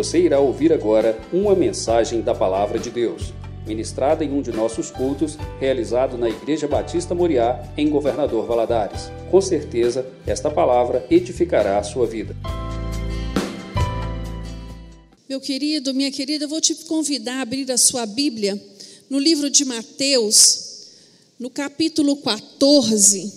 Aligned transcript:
Você 0.00 0.18
irá 0.18 0.40
ouvir 0.40 0.72
agora 0.72 1.20
uma 1.30 1.54
mensagem 1.54 2.22
da 2.22 2.34
Palavra 2.34 2.78
de 2.78 2.88
Deus, 2.88 3.34
ministrada 3.66 4.24
em 4.24 4.32
um 4.32 4.40
de 4.40 4.50
nossos 4.50 4.90
cultos, 4.90 5.36
realizado 5.60 6.16
na 6.16 6.26
Igreja 6.26 6.66
Batista 6.66 7.14
Moriá, 7.14 7.70
em 7.76 7.90
Governador 7.90 8.46
Valadares. 8.46 9.10
Com 9.30 9.42
certeza, 9.42 10.10
esta 10.26 10.50
palavra 10.50 11.06
edificará 11.10 11.78
a 11.78 11.82
sua 11.82 12.06
vida. 12.06 12.34
Meu 15.28 15.38
querido, 15.38 15.92
minha 15.92 16.10
querida, 16.10 16.46
eu 16.46 16.48
vou 16.48 16.62
te 16.62 16.74
convidar 16.86 17.34
a 17.34 17.42
abrir 17.42 17.70
a 17.70 17.76
sua 17.76 18.06
Bíblia 18.06 18.58
no 19.10 19.18
livro 19.18 19.50
de 19.50 19.66
Mateus, 19.66 20.86
no 21.38 21.50
capítulo 21.50 22.16
14. 22.16 23.30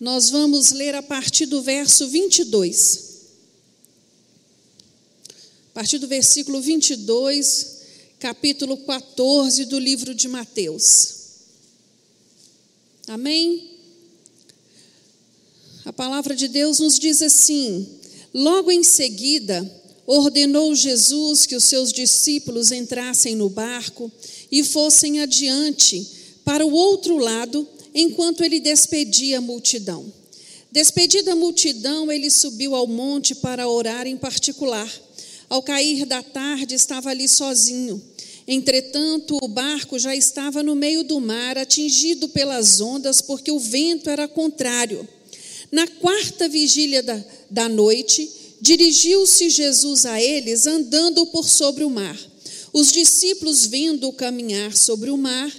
Nós 0.00 0.30
vamos 0.30 0.72
ler 0.72 0.96
a 0.96 1.02
partir 1.02 1.46
do 1.46 1.62
verso 1.62 2.08
22. 2.08 3.05
Partir 5.76 5.98
do 5.98 6.08
versículo 6.08 6.58
22, 6.62 7.76
capítulo 8.18 8.78
14 8.78 9.66
do 9.66 9.78
livro 9.78 10.14
de 10.14 10.26
Mateus. 10.26 11.16
Amém? 13.06 13.72
A 15.84 15.92
palavra 15.92 16.34
de 16.34 16.48
Deus 16.48 16.78
nos 16.78 16.98
diz 16.98 17.20
assim: 17.20 17.86
Logo 18.32 18.72
em 18.72 18.82
seguida, 18.82 19.70
ordenou 20.06 20.74
Jesus 20.74 21.44
que 21.44 21.54
os 21.54 21.64
seus 21.64 21.92
discípulos 21.92 22.72
entrassem 22.72 23.34
no 23.34 23.50
barco 23.50 24.10
e 24.50 24.64
fossem 24.64 25.20
adiante 25.20 26.10
para 26.42 26.64
o 26.64 26.72
outro 26.72 27.18
lado, 27.18 27.68
enquanto 27.94 28.42
ele 28.42 28.60
despedia 28.60 29.36
a 29.36 29.42
multidão. 29.42 30.10
Despedida 30.72 31.32
a 31.32 31.36
multidão, 31.36 32.10
ele 32.10 32.30
subiu 32.30 32.74
ao 32.74 32.86
monte 32.86 33.34
para 33.34 33.68
orar 33.68 34.06
em 34.06 34.16
particular. 34.16 35.04
Ao 35.48 35.62
cair 35.62 36.04
da 36.06 36.22
tarde, 36.22 36.74
estava 36.74 37.10
ali 37.10 37.28
sozinho. 37.28 38.02
Entretanto, 38.48 39.38
o 39.42 39.48
barco 39.48 39.98
já 39.98 40.14
estava 40.14 40.62
no 40.62 40.74
meio 40.74 41.02
do 41.02 41.20
mar, 41.20 41.58
atingido 41.58 42.28
pelas 42.28 42.80
ondas, 42.80 43.20
porque 43.20 43.50
o 43.50 43.58
vento 43.58 44.08
era 44.08 44.28
contrário. 44.28 45.06
Na 45.70 45.86
quarta 45.86 46.48
vigília 46.48 47.02
da, 47.02 47.24
da 47.50 47.68
noite, 47.68 48.30
Dirigiu-se 48.60 49.50
Jesus 49.50 50.06
a 50.06 50.20
eles 50.20 50.66
andando 50.66 51.26
por 51.26 51.48
sobre 51.48 51.84
o 51.84 51.90
mar. 51.90 52.18
Os 52.72 52.90
discípulos, 52.90 53.66
vendo-o 53.66 54.12
caminhar 54.12 54.76
sobre 54.76 55.10
o 55.10 55.16
mar, 55.16 55.52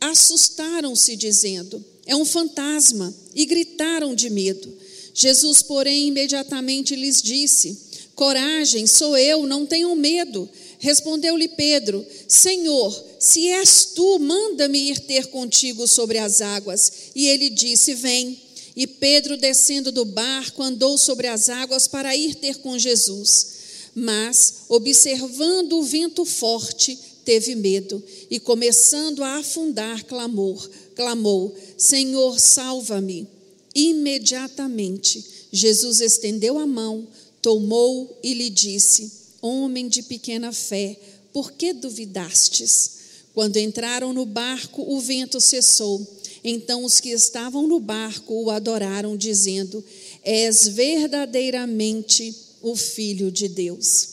assustaram-se, 0.00 1.16
dizendo: 1.16 1.84
É 2.06 2.14
um 2.14 2.24
fantasma, 2.24 3.14
e 3.34 3.44
gritaram 3.44 4.14
de 4.14 4.30
medo. 4.30 4.72
Jesus, 5.12 5.62
porém, 5.62 6.08
imediatamente 6.08 6.94
lhes 6.94 7.20
disse: 7.20 7.76
Coragem, 8.18 8.84
sou 8.84 9.16
eu, 9.16 9.46
não 9.46 9.64
tenham 9.64 9.94
medo. 9.94 10.50
Respondeu-lhe 10.80 11.46
Pedro: 11.46 12.04
Senhor, 12.26 13.04
se 13.20 13.46
és 13.46 13.92
tu, 13.94 14.18
manda-me 14.18 14.90
ir 14.90 14.98
ter 14.98 15.28
contigo 15.28 15.86
sobre 15.86 16.18
as 16.18 16.40
águas. 16.40 16.92
E 17.14 17.28
ele 17.28 17.48
disse: 17.48 17.94
Vem. 17.94 18.36
E 18.74 18.88
Pedro, 18.88 19.36
descendo 19.36 19.92
do 19.92 20.04
barco, 20.04 20.64
andou 20.64 20.98
sobre 20.98 21.28
as 21.28 21.48
águas 21.48 21.86
para 21.86 22.16
ir 22.16 22.34
ter 22.34 22.56
com 22.56 22.76
Jesus. 22.76 23.46
Mas, 23.94 24.62
observando 24.68 25.74
o 25.74 25.84
vento 25.84 26.24
forte, 26.24 26.98
teve 27.24 27.54
medo 27.54 28.02
e, 28.28 28.40
começando 28.40 29.22
a 29.22 29.36
afundar, 29.36 30.04
clamou: 30.06 30.60
clamou: 30.96 31.56
Senhor, 31.76 32.40
salva-me. 32.40 33.28
Imediatamente, 33.76 35.24
Jesus 35.52 36.00
estendeu 36.00 36.58
a 36.58 36.66
mão, 36.66 37.06
tomou 37.40 38.18
e 38.22 38.34
lhe 38.34 38.50
disse: 38.50 39.10
Homem 39.40 39.88
de 39.88 40.02
pequena 40.02 40.52
fé, 40.52 40.98
por 41.32 41.52
que 41.52 41.72
duvidastes? 41.72 42.98
Quando 43.34 43.56
entraram 43.56 44.12
no 44.12 44.26
barco, 44.26 44.82
o 44.82 45.00
vento 45.00 45.40
cessou 45.40 46.06
então 46.42 46.84
os 46.84 47.00
que 47.00 47.10
estavam 47.10 47.66
no 47.66 47.80
barco 47.80 48.34
o 48.34 48.50
adoraram, 48.50 49.16
dizendo: 49.16 49.84
És 50.24 50.68
verdadeiramente 50.68 52.34
o 52.62 52.76
Filho 52.76 53.30
de 53.30 53.48
Deus. 53.48 54.08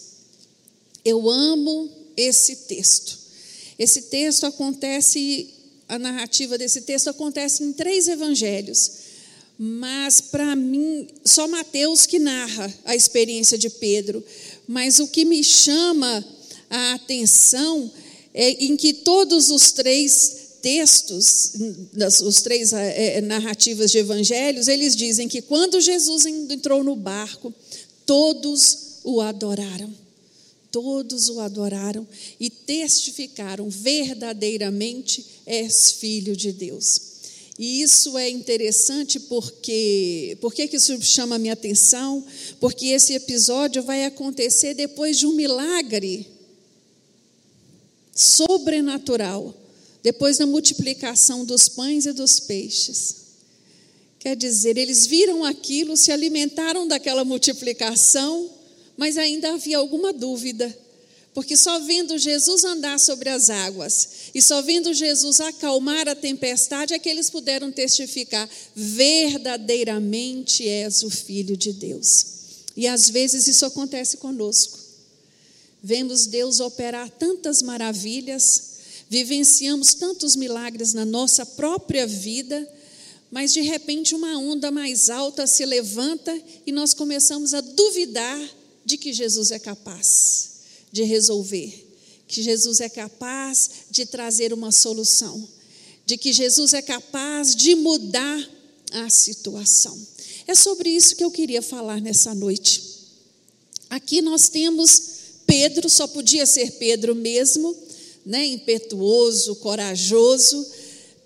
Eu 1.03 1.29
amo 1.29 1.89
esse 2.17 2.55
texto. 2.67 3.19
Esse 3.77 4.03
texto 4.03 4.45
acontece, 4.45 5.49
a 5.87 5.99
narrativa 5.99 6.57
desse 6.57 6.81
texto 6.81 7.09
acontece 7.09 7.63
em 7.63 7.73
três 7.73 8.07
evangelhos, 8.07 8.91
mas 9.57 10.19
para 10.19 10.55
mim, 10.55 11.07
só 11.23 11.47
Mateus 11.47 12.05
que 12.05 12.19
narra 12.19 12.73
a 12.83 12.95
experiência 12.95 13.57
de 13.57 13.69
Pedro. 13.69 14.23
Mas 14.67 14.99
o 14.99 15.07
que 15.07 15.23
me 15.23 15.43
chama 15.43 16.25
a 16.69 16.93
atenção 16.93 17.91
é 18.33 18.65
em 18.65 18.75
que 18.75 18.93
todos 18.93 19.49
os 19.49 19.71
três 19.71 20.45
textos, 20.61 21.53
os 22.23 22.41
três 22.41 22.73
é, 22.73 23.21
narrativas 23.21 23.91
de 23.91 23.99
evangelhos, 23.99 24.67
eles 24.67 24.95
dizem 24.95 25.27
que 25.27 25.41
quando 25.41 25.79
Jesus 25.79 26.25
entrou 26.25 26.83
no 26.83 26.95
barco, 26.95 27.53
todos 28.05 28.99
o 29.03 29.21
adoraram. 29.21 29.93
Todos 30.71 31.29
o 31.29 31.39
adoraram 31.39 32.05
e 32.37 32.49
testificaram 32.49 33.69
verdadeiramente 33.69 35.25
és 35.45 35.93
filho 35.93 36.35
de 36.35 36.51
Deus. 36.51 37.14
E 37.57 37.81
isso 37.81 38.17
é 38.17 38.29
interessante 38.29 39.19
porque 39.19 40.37
por 40.41 40.53
que 40.53 40.69
isso 40.73 41.01
chama 41.01 41.35
a 41.35 41.39
minha 41.39 41.53
atenção? 41.53 42.25
Porque 42.59 42.87
esse 42.87 43.13
episódio 43.13 43.81
vai 43.81 44.03
acontecer 44.03 44.73
depois 44.73 45.17
de 45.17 45.25
um 45.25 45.31
milagre 45.31 46.27
sobrenatural 48.13 49.53
depois 50.05 50.37
da 50.37 50.45
multiplicação 50.45 51.43
dos 51.43 51.67
pães 51.67 52.05
e 52.05 52.13
dos 52.13 52.39
peixes. 52.39 53.15
Quer 54.19 54.35
dizer, 54.35 54.77
eles 54.77 55.07
viram 55.07 55.43
aquilo, 55.43 55.97
se 55.97 56.11
alimentaram 56.11 56.87
daquela 56.87 57.25
multiplicação, 57.25 58.47
mas 58.95 59.17
ainda 59.17 59.53
havia 59.53 59.79
alguma 59.79 60.13
dúvida, 60.13 60.77
porque 61.35 61.57
só 61.57 61.79
vendo 61.81 62.17
Jesus 62.17 62.63
andar 62.63 62.97
sobre 62.97 63.27
as 63.27 63.49
águas 63.49 64.07
e 64.33 64.41
só 64.41 64.61
vendo 64.61 64.93
Jesus 64.93 65.41
acalmar 65.41 66.07
a 66.07 66.15
tempestade 66.15 66.93
é 66.93 66.99
que 66.99 67.09
eles 67.09 67.29
puderam 67.29 67.73
testificar: 67.73 68.49
verdadeiramente 68.73 70.65
és 70.65 71.03
o 71.03 71.09
Filho 71.09 71.57
de 71.57 71.73
Deus. 71.73 72.25
E 72.77 72.87
às 72.87 73.09
vezes 73.09 73.47
isso 73.47 73.65
acontece 73.65 74.15
conosco. 74.15 74.79
Vemos 75.83 76.25
Deus 76.25 76.61
operar 76.61 77.09
tantas 77.09 77.61
maravilhas, 77.61 78.61
vivenciamos 79.09 79.93
tantos 79.93 80.37
milagres 80.37 80.93
na 80.93 81.03
nossa 81.03 81.45
própria 81.45 82.07
vida, 82.07 82.65
mas 83.29 83.51
de 83.51 83.59
repente 83.59 84.15
uma 84.15 84.37
onda 84.37 84.71
mais 84.71 85.09
alta 85.09 85.45
se 85.45 85.65
levanta 85.65 86.33
e 86.65 86.71
nós 86.71 86.93
começamos 86.93 87.53
a 87.53 87.59
duvidar 87.59 88.39
de 88.85 88.97
que 88.97 89.11
Jesus 89.11 89.51
é 89.51 89.59
capaz 89.59 90.54
de 90.95 91.03
resolver, 91.03 91.89
que 92.25 92.41
Jesus 92.41 92.79
é 92.79 92.87
capaz 92.87 93.69
de 93.91 94.05
trazer 94.05 94.53
uma 94.53 94.71
solução, 94.71 95.45
de 96.05 96.17
que 96.17 96.31
Jesus 96.31 96.73
é 96.73 96.81
capaz 96.81 97.53
de 97.53 97.75
mudar 97.75 98.49
a 98.93 99.09
situação. 99.09 99.99
É 100.47 100.55
sobre 100.55 100.89
isso 100.89 101.17
que 101.17 101.23
eu 101.25 101.29
queria 101.29 101.61
falar 101.61 101.99
nessa 101.99 102.33
noite. 102.33 102.81
Aqui 103.89 104.21
nós 104.21 104.47
temos 104.47 105.01
Pedro, 105.45 105.89
só 105.89 106.07
podia 106.07 106.45
ser 106.45 106.71
Pedro 106.79 107.13
mesmo, 107.13 107.75
né, 108.25 108.45
impetuoso, 108.45 109.57
corajoso. 109.57 110.65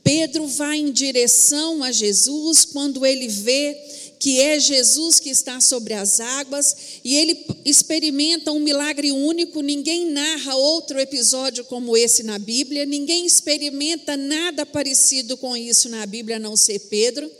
Pedro 0.03 0.47
vai 0.47 0.79
em 0.79 0.91
direção 0.91 1.83
a 1.83 1.91
Jesus 1.91 2.65
quando 2.65 3.05
ele 3.05 3.27
vê 3.27 3.77
que 4.19 4.41
é 4.41 4.59
Jesus 4.59 5.17
que 5.17 5.29
está 5.29 5.61
sobre 5.61 5.93
as 5.93 6.19
águas 6.19 6.75
e 7.05 7.15
ele 7.15 7.45
experimenta 7.63 8.51
um 8.51 8.59
milagre 8.59 9.13
único. 9.13 9.61
Ninguém 9.61 10.11
narra 10.11 10.55
outro 10.55 10.99
episódio 10.99 11.63
como 11.63 11.95
esse 11.95 12.21
na 12.21 12.37
Bíblia, 12.37 12.85
ninguém 12.85 13.25
experimenta 13.25 14.17
nada 14.17 14.65
parecido 14.65 15.37
com 15.37 15.55
isso 15.55 15.87
na 15.87 16.05
Bíblia, 16.05 16.35
a 16.35 16.39
não 16.39 16.57
ser 16.57 16.79
Pedro. 16.79 17.31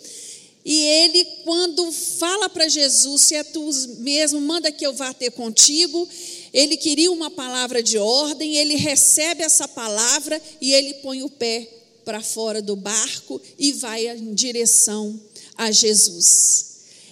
E 0.64 0.82
ele, 0.82 1.26
quando 1.44 1.92
fala 1.92 2.50
para 2.50 2.70
Jesus, 2.70 3.24
se 3.24 3.36
é 3.36 3.44
tu 3.44 3.70
mesmo, 3.98 4.40
manda 4.40 4.72
que 4.72 4.86
eu 4.86 4.94
vá 4.94 5.14
ter 5.14 5.32
contigo, 5.32 6.08
ele 6.54 6.78
queria 6.78 7.12
uma 7.12 7.30
palavra 7.30 7.84
de 7.84 7.98
ordem, 7.98 8.56
ele 8.56 8.76
recebe 8.76 9.44
essa 9.44 9.68
palavra 9.68 10.42
e 10.62 10.72
ele 10.74 10.96
põe 10.96 11.24
o 11.24 11.30
pé 11.30 11.68
para 12.06 12.22
fora 12.22 12.62
do 12.62 12.76
barco 12.76 13.42
e 13.58 13.74
vai 13.74 14.08
em 14.08 14.34
direção 14.34 15.20
a 15.58 15.72
Jesus. 15.72 16.69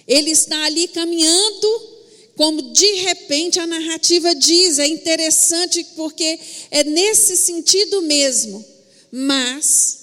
Ele 0.08 0.30
está 0.30 0.64
ali 0.64 0.88
caminhando, 0.88 1.98
como 2.34 2.62
de 2.72 2.92
repente 2.94 3.60
a 3.60 3.66
narrativa 3.66 4.34
diz, 4.34 4.78
é 4.78 4.86
interessante 4.86 5.84
porque 5.94 6.40
é 6.70 6.82
nesse 6.82 7.36
sentido 7.36 8.00
mesmo. 8.02 8.64
Mas, 9.12 9.98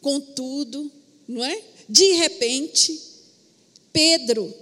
contudo, 0.00 0.90
não 1.28 1.44
é? 1.44 1.60
De 1.88 2.12
repente, 2.12 3.00
Pedro 3.92 4.52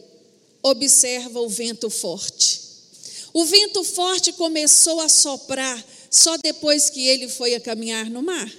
observa 0.63 1.41
o 1.41 1.49
vento 1.49 1.89
forte. 1.89 2.61
O 3.33 3.45
vento 3.45 3.83
forte 3.85 4.33
começou 4.33 5.01
a 5.01 5.09
soprar 5.09 5.85
só 6.11 6.37
depois 6.37 6.89
que 6.89 7.07
ele 7.07 7.29
foi 7.29 7.55
a 7.55 7.61
caminhar 7.61 8.09
no 8.09 8.23
mar? 8.23 8.51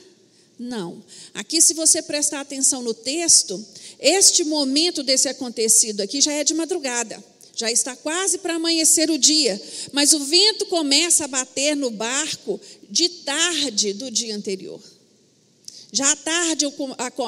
Não. 0.59 1.03
Aqui, 1.33 1.61
se 1.61 1.73
você 1.73 2.01
prestar 2.01 2.41
atenção 2.41 2.81
no 2.81 2.94
texto, 2.94 3.65
este 4.00 4.44
momento 4.44 5.03
desse 5.03 5.27
acontecido 5.27 6.01
aqui 6.01 6.21
já 6.21 6.33
é 6.33 6.44
de 6.44 6.53
madrugada. 6.53 7.24
Já 7.56 7.71
está 7.71 7.95
quase 7.95 8.39
para 8.39 8.56
amanhecer 8.56 9.09
o 9.09 9.18
dia, 9.18 9.62
mas 9.94 10.12
o 10.12 10.19
vento 10.19 10.65
começa 10.65 11.24
a 11.24 11.27
bater 11.27 11.75
no 11.75 11.89
barco 11.89 12.59
de 12.89 13.07
tarde 13.07 13.94
do 13.94 14.12
dia 14.12 14.36
anterior. 14.36 14.81
Já 15.92 16.12
à 16.12 16.15
tarde 16.18 16.65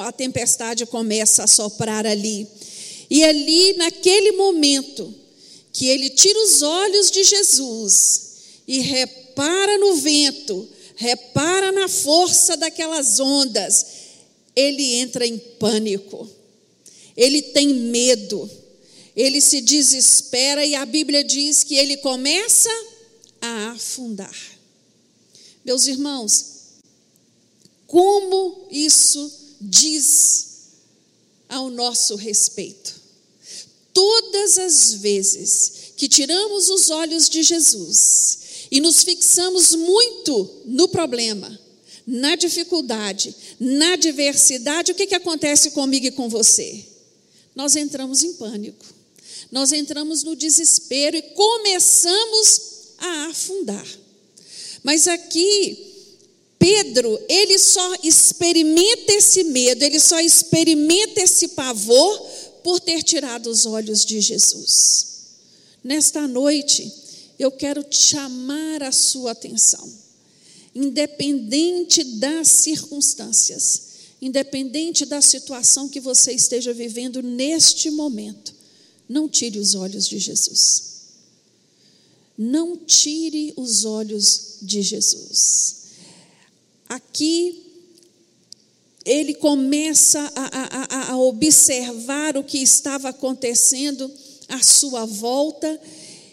a 0.00 0.12
tempestade 0.12 0.84
começa 0.84 1.44
a 1.44 1.46
soprar 1.46 2.04
ali. 2.04 2.46
E 3.08 3.24
ali, 3.24 3.72
naquele 3.78 4.32
momento, 4.32 5.14
que 5.72 5.86
ele 5.86 6.10
tira 6.10 6.38
os 6.42 6.60
olhos 6.60 7.10
de 7.10 7.24
Jesus 7.24 8.28
e 8.66 8.80
repara 8.80 9.78
no 9.78 9.94
vento, 9.94 10.68
repara 10.96 11.72
na 11.72 11.88
força 11.88 12.56
daquelas 12.56 13.18
ondas, 13.18 13.86
ele 14.54 14.96
entra 14.96 15.26
em 15.26 15.38
pânico, 15.38 16.28
ele 17.18 17.42
tem 17.42 17.74
medo, 17.74 18.48
ele 19.16 19.40
se 19.40 19.60
desespera 19.60 20.64
e 20.64 20.76
a 20.76 20.86
Bíblia 20.86 21.24
diz 21.24 21.64
que 21.64 21.74
ele 21.74 21.96
começa 21.96 22.70
a 23.40 23.72
afundar. 23.72 24.36
Meus 25.64 25.88
irmãos, 25.88 26.44
como 27.88 28.68
isso 28.70 29.32
diz 29.60 30.46
ao 31.48 31.68
nosso 31.70 32.14
respeito? 32.14 32.94
Todas 33.92 34.56
as 34.56 34.94
vezes 34.94 35.72
que 35.96 36.08
tiramos 36.08 36.70
os 36.70 36.88
olhos 36.88 37.28
de 37.28 37.42
Jesus 37.42 38.38
e 38.70 38.80
nos 38.80 39.02
fixamos 39.02 39.74
muito 39.74 40.62
no 40.66 40.86
problema, 40.86 41.58
na 42.06 42.36
dificuldade, 42.36 43.34
na 43.58 43.94
adversidade, 43.94 44.92
o 44.92 44.94
que, 44.94 45.08
que 45.08 45.16
acontece 45.16 45.72
comigo 45.72 46.06
e 46.06 46.12
com 46.12 46.28
você? 46.28 46.86
Nós 47.58 47.74
entramos 47.74 48.22
em 48.22 48.34
pânico, 48.34 48.86
nós 49.50 49.72
entramos 49.72 50.22
no 50.22 50.36
desespero 50.36 51.16
e 51.16 51.22
começamos 51.22 52.60
a 52.96 53.26
afundar. 53.30 53.84
Mas 54.84 55.08
aqui, 55.08 55.76
Pedro, 56.56 57.20
ele 57.28 57.58
só 57.58 57.96
experimenta 58.04 59.12
esse 59.12 59.42
medo, 59.42 59.82
ele 59.82 59.98
só 59.98 60.20
experimenta 60.20 61.20
esse 61.20 61.48
pavor 61.48 62.20
por 62.62 62.78
ter 62.78 63.02
tirado 63.02 63.50
os 63.50 63.66
olhos 63.66 64.04
de 64.04 64.20
Jesus. 64.20 65.06
Nesta 65.82 66.28
noite, 66.28 66.88
eu 67.40 67.50
quero 67.50 67.84
chamar 67.90 68.84
a 68.84 68.92
sua 68.92 69.32
atenção. 69.32 69.92
Independente 70.72 72.04
das 72.04 72.46
circunstâncias, 72.46 73.87
independente 74.20 75.04
da 75.04 75.20
situação 75.20 75.88
que 75.88 76.00
você 76.00 76.32
esteja 76.32 76.72
vivendo 76.72 77.22
neste 77.22 77.90
momento, 77.90 78.54
não 79.08 79.28
tire 79.28 79.58
os 79.58 79.74
olhos 79.74 80.06
de 80.06 80.18
Jesus. 80.18 80.88
Não 82.36 82.76
tire 82.76 83.52
os 83.56 83.84
olhos 83.84 84.58
de 84.62 84.82
Jesus. 84.82 85.76
Aqui 86.88 87.64
ele 89.04 89.34
começa 89.34 90.20
a, 90.36 91.08
a, 91.08 91.12
a 91.12 91.18
observar 91.18 92.36
o 92.36 92.44
que 92.44 92.58
estava 92.58 93.08
acontecendo 93.08 94.10
à 94.48 94.62
sua 94.62 95.06
volta, 95.06 95.80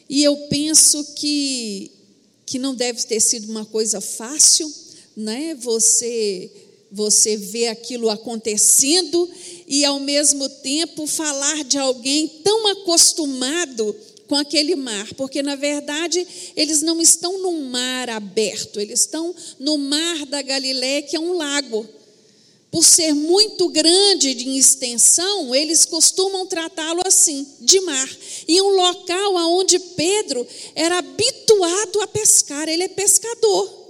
e 0.10 0.24
eu 0.24 0.36
penso 0.48 1.04
que, 1.16 1.92
que 2.46 2.60
não 2.60 2.76
deve 2.76 3.04
ter 3.04 3.20
sido 3.20 3.50
uma 3.50 3.66
coisa 3.66 4.00
fácil, 4.00 4.72
né? 5.16 5.56
Você 5.56 6.52
você 6.96 7.36
vê 7.36 7.68
aquilo 7.68 8.10
acontecendo 8.10 9.30
e 9.68 9.84
ao 9.84 10.00
mesmo 10.00 10.48
tempo 10.48 11.06
falar 11.06 11.66
de 11.66 11.78
alguém 11.78 12.26
tão 12.42 12.68
acostumado 12.68 13.94
com 14.28 14.36
aquele 14.36 14.78
mar, 14.78 15.14
porque 15.16 15.44
na 15.44 15.56
verdade 15.56 16.26
eles 16.56 16.82
não 16.82 17.02
estão 17.02 17.42
num 17.42 17.70
mar 17.70 18.10
aberto, 18.10 18.80
eles 18.80 19.02
estão 19.02 19.36
no 19.60 19.78
mar 19.78 20.26
da 20.26 20.42
Galiléia, 20.42 21.02
que 21.02 21.18
é 21.18 21.20
um 21.20 21.34
lago 21.34 21.86
por 22.72 22.84
ser 22.84 23.14
muito 23.14 23.70
grande 23.70 24.30
em 24.30 24.58
extensão, 24.58 25.54
eles 25.54 25.86
costumam 25.86 26.46
tratá-lo 26.46 27.02
assim, 27.06 27.46
de 27.62 27.80
mar. 27.82 28.10
E 28.48 28.62
um 28.62 28.70
local 28.70 29.36
onde 29.58 29.80
Pedro 29.80 30.46
era 30.74 30.98
habituado 30.98 32.02
a 32.02 32.08
pescar, 32.08 32.68
ele 32.68 32.84
é 32.84 32.90
pescador. 32.90 33.85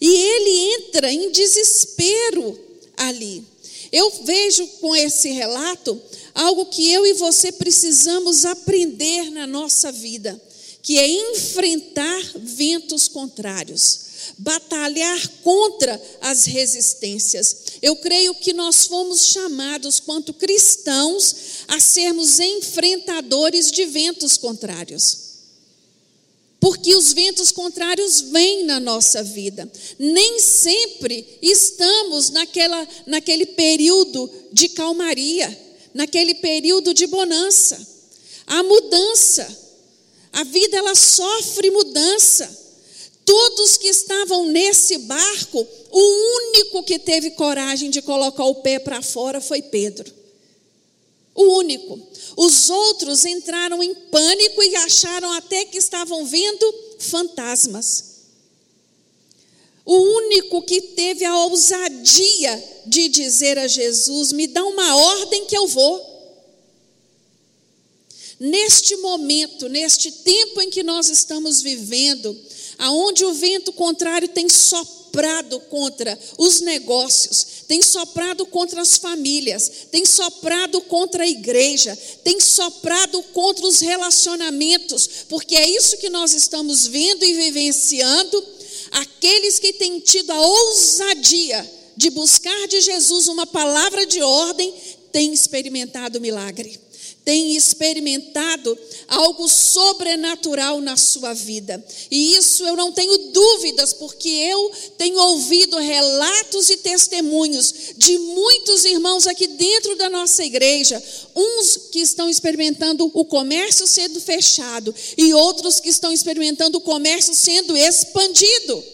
E 0.00 0.08
ele 0.08 0.74
entra 0.74 1.12
em 1.12 1.30
desespero 1.30 2.58
ali. 2.96 3.44
Eu 3.92 4.10
vejo 4.24 4.66
com 4.80 4.94
esse 4.94 5.30
relato 5.30 6.00
algo 6.34 6.66
que 6.66 6.90
eu 6.90 7.06
e 7.06 7.14
você 7.14 7.52
precisamos 7.52 8.44
aprender 8.44 9.30
na 9.30 9.46
nossa 9.46 9.90
vida, 9.90 10.40
que 10.82 10.98
é 10.98 11.08
enfrentar 11.08 12.22
ventos 12.36 13.08
contrários 13.08 14.06
batalhar 14.38 15.28
contra 15.42 16.00
as 16.20 16.44
resistências. 16.44 17.56
Eu 17.80 17.96
creio 17.96 18.34
que 18.34 18.52
nós 18.52 18.86
fomos 18.86 19.26
chamados, 19.26 20.00
quanto 20.00 20.32
cristãos, 20.32 21.34
a 21.68 21.78
sermos 21.78 22.38
enfrentadores 22.38 23.70
de 23.70 23.84
ventos 23.86 24.36
contrários. 24.36 25.25
Porque 26.66 26.96
os 26.96 27.12
ventos 27.12 27.52
contrários 27.52 28.22
vêm 28.22 28.64
na 28.64 28.80
nossa 28.80 29.22
vida. 29.22 29.70
Nem 30.00 30.40
sempre 30.40 31.38
estamos 31.40 32.30
naquela, 32.30 32.88
naquele 33.06 33.46
período 33.46 34.28
de 34.52 34.70
calmaria, 34.70 35.56
naquele 35.94 36.34
período 36.34 36.92
de 36.92 37.06
bonança. 37.06 37.78
Há 38.48 38.64
mudança. 38.64 39.46
A 40.32 40.42
vida 40.42 40.76
ela 40.76 40.96
sofre 40.96 41.70
mudança. 41.70 42.50
Todos 43.24 43.76
que 43.76 43.86
estavam 43.86 44.46
nesse 44.46 44.98
barco, 44.98 45.64
o 45.92 46.48
único 46.48 46.82
que 46.82 46.98
teve 46.98 47.30
coragem 47.30 47.90
de 47.90 48.02
colocar 48.02 48.44
o 48.44 48.56
pé 48.56 48.80
para 48.80 49.00
fora 49.00 49.40
foi 49.40 49.62
Pedro. 49.62 50.12
O 51.36 51.58
único. 51.58 52.00
Os 52.36 52.70
outros 52.70 53.24
entraram 53.24 53.82
em 53.82 53.94
pânico 53.94 54.62
e 54.62 54.74
acharam 54.76 55.30
até 55.32 55.66
que 55.66 55.78
estavam 55.78 56.24
vendo 56.24 56.74
fantasmas. 56.98 58.16
O 59.84 59.96
único 59.96 60.62
que 60.62 60.80
teve 60.80 61.24
a 61.24 61.44
ousadia 61.44 62.64
de 62.86 63.08
dizer 63.08 63.58
a 63.58 63.68
Jesus: 63.68 64.32
Me 64.32 64.46
dá 64.46 64.64
uma 64.64 64.96
ordem 64.96 65.44
que 65.44 65.56
eu 65.56 65.68
vou. 65.68 66.16
Neste 68.40 68.96
momento, 68.96 69.68
neste 69.68 70.10
tempo 70.10 70.60
em 70.60 70.70
que 70.70 70.82
nós 70.82 71.08
estamos 71.08 71.62
vivendo, 71.62 72.36
aonde 72.78 73.24
o 73.24 73.32
vento 73.32 73.72
contrário 73.72 74.28
tem 74.28 74.48
soprado 74.48 75.05
contra 75.70 76.18
os 76.38 76.60
negócios, 76.60 77.64
tem 77.68 77.82
soprado 77.82 78.46
contra 78.46 78.80
as 78.80 78.96
famílias, 78.96 79.70
tem 79.90 80.04
soprado 80.04 80.80
contra 80.82 81.24
a 81.24 81.28
igreja, 81.28 81.96
tem 82.22 82.40
soprado 82.40 83.22
contra 83.32 83.66
os 83.66 83.80
relacionamentos, 83.80 85.08
porque 85.28 85.56
é 85.56 85.68
isso 85.68 85.98
que 85.98 86.10
nós 86.10 86.34
estamos 86.34 86.86
vendo 86.86 87.24
e 87.24 87.34
vivenciando. 87.34 88.46
Aqueles 88.92 89.58
que 89.58 89.72
têm 89.72 90.00
tido 90.00 90.30
a 90.30 90.40
ousadia 90.40 91.70
de 91.96 92.10
buscar 92.10 92.68
de 92.68 92.80
Jesus 92.80 93.26
uma 93.26 93.46
palavra 93.46 94.06
de 94.06 94.22
ordem, 94.22 94.72
têm 95.10 95.32
experimentado 95.32 96.20
milagre 96.20 96.85
tem 97.26 97.56
experimentado 97.56 98.78
algo 99.08 99.48
sobrenatural 99.48 100.80
na 100.80 100.96
sua 100.96 101.34
vida. 101.34 101.84
E 102.08 102.36
isso 102.36 102.64
eu 102.64 102.76
não 102.76 102.92
tenho 102.92 103.18
dúvidas, 103.32 103.92
porque 103.92 104.28
eu 104.28 104.70
tenho 104.96 105.18
ouvido 105.18 105.76
relatos 105.76 106.70
e 106.70 106.76
testemunhos 106.76 107.74
de 107.96 108.16
muitos 108.16 108.84
irmãos 108.84 109.26
aqui 109.26 109.48
dentro 109.48 109.96
da 109.96 110.08
nossa 110.08 110.44
igreja, 110.44 111.02
uns 111.34 111.88
que 111.90 111.98
estão 111.98 112.30
experimentando 112.30 113.10
o 113.12 113.24
comércio 113.24 113.88
sendo 113.88 114.20
fechado 114.20 114.94
e 115.18 115.34
outros 115.34 115.80
que 115.80 115.88
estão 115.88 116.12
experimentando 116.12 116.78
o 116.78 116.80
comércio 116.80 117.34
sendo 117.34 117.76
expandido. 117.76 118.84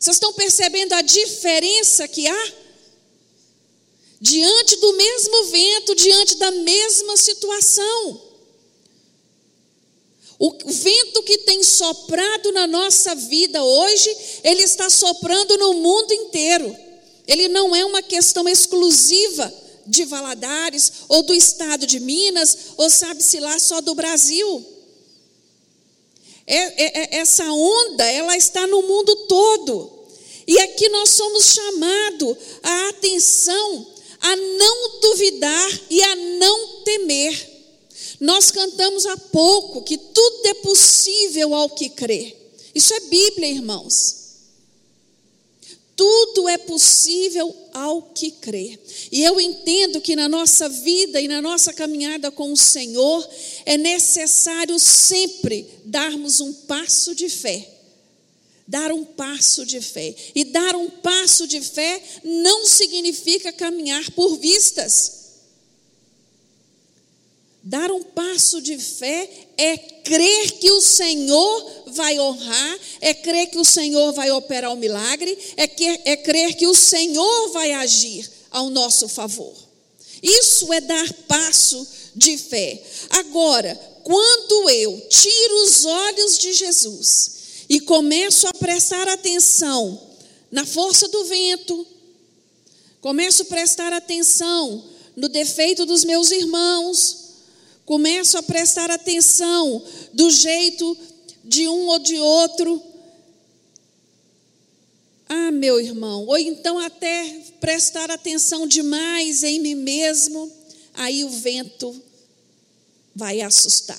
Vocês 0.00 0.16
estão 0.16 0.32
percebendo 0.32 0.94
a 0.94 1.02
diferença 1.02 2.08
que 2.08 2.26
há? 2.26 2.52
Diante 4.26 4.76
do 4.76 4.92
mesmo 4.94 5.44
vento, 5.44 5.94
diante 5.94 6.36
da 6.36 6.50
mesma 6.50 7.16
situação. 7.16 8.22
O 10.38 10.52
vento 10.66 11.22
que 11.22 11.38
tem 11.38 11.62
soprado 11.62 12.52
na 12.52 12.66
nossa 12.66 13.14
vida 13.14 13.62
hoje, 13.62 14.14
ele 14.42 14.62
está 14.62 14.90
soprando 14.90 15.56
no 15.56 15.74
mundo 15.74 16.12
inteiro. 16.12 16.76
Ele 17.26 17.48
não 17.48 17.74
é 17.74 17.84
uma 17.84 18.02
questão 18.02 18.48
exclusiva 18.48 19.52
de 19.86 20.04
Valadares 20.04 20.92
ou 21.08 21.22
do 21.22 21.32
estado 21.32 21.86
de 21.86 22.00
Minas, 22.00 22.58
ou 22.76 22.90
sabe-se 22.90 23.38
lá 23.38 23.58
só 23.58 23.80
do 23.80 23.94
Brasil. 23.94 24.66
É, 26.46 26.56
é, 26.56 27.16
é, 27.16 27.18
essa 27.18 27.44
onda, 27.44 28.04
ela 28.04 28.36
está 28.36 28.66
no 28.66 28.82
mundo 28.82 29.14
todo. 29.28 29.96
E 30.46 30.58
aqui 30.60 30.88
nós 30.90 31.10
somos 31.10 31.44
chamados 31.54 32.36
a 32.62 32.88
atenção, 32.90 33.95
a 34.20 34.36
não 34.36 35.00
duvidar 35.00 35.80
e 35.90 36.02
a 36.02 36.16
não 36.16 36.82
temer. 36.82 37.56
Nós 38.20 38.50
cantamos 38.50 39.06
há 39.06 39.16
pouco 39.16 39.82
que 39.82 39.98
tudo 39.98 40.46
é 40.46 40.54
possível 40.54 41.54
ao 41.54 41.70
que 41.70 41.90
crê. 41.90 42.36
Isso 42.74 42.94
é 42.94 43.00
Bíblia, 43.00 43.48
irmãos. 43.48 44.26
Tudo 45.94 46.46
é 46.46 46.58
possível 46.58 47.54
ao 47.72 48.02
que 48.02 48.30
crê. 48.30 48.78
E 49.10 49.24
eu 49.24 49.40
entendo 49.40 50.00
que 50.00 50.14
na 50.14 50.28
nossa 50.28 50.68
vida 50.68 51.20
e 51.20 51.26
na 51.26 51.40
nossa 51.40 51.72
caminhada 51.72 52.30
com 52.30 52.52
o 52.52 52.56
Senhor 52.56 53.26
é 53.64 53.78
necessário 53.78 54.78
sempre 54.78 55.66
darmos 55.84 56.40
um 56.40 56.52
passo 56.52 57.14
de 57.14 57.30
fé. 57.30 57.75
Dar 58.66 58.90
um 58.90 59.04
passo 59.04 59.64
de 59.64 59.80
fé. 59.80 60.14
E 60.34 60.44
dar 60.44 60.74
um 60.74 60.90
passo 60.90 61.46
de 61.46 61.60
fé 61.60 62.02
não 62.24 62.66
significa 62.66 63.52
caminhar 63.52 64.10
por 64.12 64.36
vistas. 64.38 65.26
Dar 67.62 67.90
um 67.90 68.02
passo 68.02 68.60
de 68.60 68.78
fé 68.78 69.28
é 69.56 69.76
crer 69.76 70.52
que 70.52 70.70
o 70.70 70.80
Senhor 70.80 71.84
vai 71.88 72.18
honrar, 72.18 72.78
é 73.00 73.12
crer 73.12 73.50
que 73.50 73.58
o 73.58 73.64
Senhor 73.64 74.12
vai 74.12 74.30
operar 74.30 74.72
o 74.72 74.76
milagre, 74.76 75.36
é, 75.56 75.66
que, 75.66 75.84
é 76.04 76.16
crer 76.16 76.54
que 76.54 76.68
o 76.68 76.74
Senhor 76.74 77.50
vai 77.50 77.72
agir 77.72 78.30
ao 78.52 78.70
nosso 78.70 79.08
favor. 79.08 79.52
Isso 80.22 80.72
é 80.72 80.80
dar 80.80 81.12
passo 81.28 81.86
de 82.14 82.38
fé. 82.38 82.80
Agora, 83.10 83.74
quando 84.04 84.70
eu 84.70 85.00
tiro 85.08 85.64
os 85.64 85.84
olhos 85.84 86.38
de 86.38 86.52
Jesus 86.52 87.36
e 87.68 87.80
começo 87.80 88.46
a 88.46 88.52
prestar 88.52 89.08
atenção 89.08 90.00
na 90.50 90.64
força 90.64 91.08
do 91.08 91.24
vento, 91.24 91.86
começo 93.00 93.42
a 93.42 93.46
prestar 93.46 93.92
atenção 93.92 94.84
no 95.16 95.28
defeito 95.28 95.84
dos 95.84 96.04
meus 96.04 96.30
irmãos, 96.30 97.26
começo 97.84 98.38
a 98.38 98.42
prestar 98.42 98.90
atenção 98.90 99.82
do 100.12 100.30
jeito 100.30 100.96
de 101.44 101.68
um 101.68 101.86
ou 101.86 101.98
de 101.98 102.16
outro. 102.18 102.82
Ah, 105.28 105.50
meu 105.50 105.80
irmão, 105.80 106.26
ou 106.26 106.38
então 106.38 106.78
até 106.78 107.28
prestar 107.60 108.10
atenção 108.10 108.66
demais 108.66 109.42
em 109.42 109.58
mim 109.58 109.74
mesmo, 109.74 110.52
aí 110.94 111.24
o 111.24 111.30
vento 111.30 112.00
vai 113.14 113.40
assustar. 113.40 113.98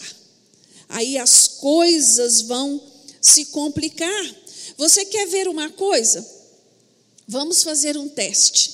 Aí 0.88 1.17
as 1.17 1.47
coisas 1.47 2.41
vão 2.41 2.81
se 3.21 3.45
complicar. 3.45 4.36
Você 4.77 5.05
quer 5.05 5.27
ver 5.27 5.47
uma 5.47 5.69
coisa? 5.69 6.25
Vamos 7.27 7.63
fazer 7.63 7.97
um 7.97 8.07
teste. 8.07 8.74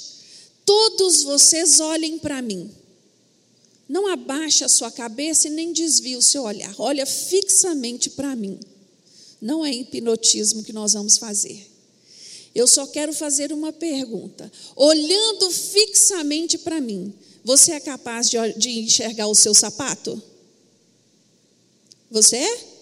Todos 0.65 1.23
vocês 1.23 1.79
olhem 1.79 2.19
para 2.19 2.41
mim. 2.41 2.71
Não 3.88 4.07
abaixe 4.07 4.63
a 4.63 4.69
sua 4.69 4.91
cabeça 4.91 5.47
e 5.47 5.51
nem 5.51 5.73
desvie 5.73 6.15
o 6.15 6.21
seu 6.21 6.43
olhar. 6.43 6.73
Olha 6.77 7.05
fixamente 7.05 8.09
para 8.09 8.35
mim. 8.35 8.59
Não 9.41 9.65
é 9.65 9.71
hipnotismo 9.71 10.63
que 10.63 10.71
nós 10.71 10.93
vamos 10.93 11.17
fazer. 11.17 11.69
Eu 12.55 12.67
só 12.67 12.85
quero 12.88 13.12
fazer 13.12 13.51
uma 13.51 13.73
pergunta. 13.73 14.51
Olhando 14.75 15.50
fixamente 15.51 16.57
para 16.57 16.79
mim, 16.79 17.13
você 17.43 17.73
é 17.73 17.79
capaz 17.79 18.29
de, 18.29 18.38
de 18.53 18.79
enxergar 18.79 19.27
o 19.27 19.35
seu 19.35 19.53
sapato? 19.53 20.21
Você 22.09 22.38
é? 22.38 22.73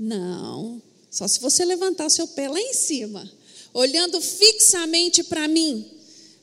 Não. 0.00 0.80
Só 1.10 1.28
se 1.28 1.38
você 1.40 1.62
levantar 1.62 2.06
o 2.06 2.10
seu 2.10 2.26
pé 2.26 2.48
lá 2.48 2.58
em 2.58 2.72
cima. 2.72 3.30
Olhando 3.74 4.18
fixamente 4.20 5.22
para 5.22 5.46
mim, 5.46 5.86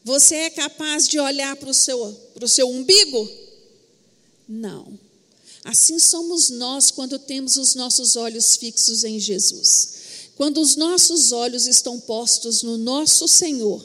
você 0.03 0.35
é 0.35 0.49
capaz 0.51 1.07
de 1.07 1.19
olhar 1.19 1.55
para 1.55 1.69
o 1.69 1.73
seu, 1.73 2.15
seu 2.47 2.69
umbigo? 2.69 3.29
Não. 4.47 4.97
Assim 5.65 5.99
somos 5.99 6.49
nós 6.49 6.91
quando 6.91 7.17
temos 7.17 7.57
os 7.57 7.73
nossos 7.75 8.15
olhos 8.15 8.55
fixos 8.55 9.03
em 9.03 9.19
Jesus. 9.19 9.97
Quando 10.35 10.61
os 10.61 10.75
nossos 10.75 11.31
olhos 11.31 11.65
estão 11.65 11.99
postos 11.99 12.61
no 12.61 12.77
nosso 12.77 13.27
Senhor, 13.27 13.83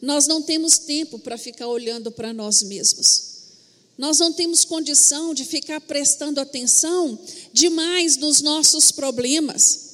nós 0.00 0.26
não 0.26 0.40
temos 0.40 0.78
tempo 0.78 1.18
para 1.18 1.36
ficar 1.36 1.68
olhando 1.68 2.10
para 2.10 2.32
nós 2.32 2.62
mesmos. 2.62 3.29
Nós 4.00 4.18
não 4.18 4.32
temos 4.32 4.64
condição 4.64 5.34
de 5.34 5.44
ficar 5.44 5.80
prestando 5.82 6.40
atenção 6.40 7.18
demais 7.52 8.16
nos 8.16 8.40
nossos 8.40 8.90
problemas. 8.90 9.90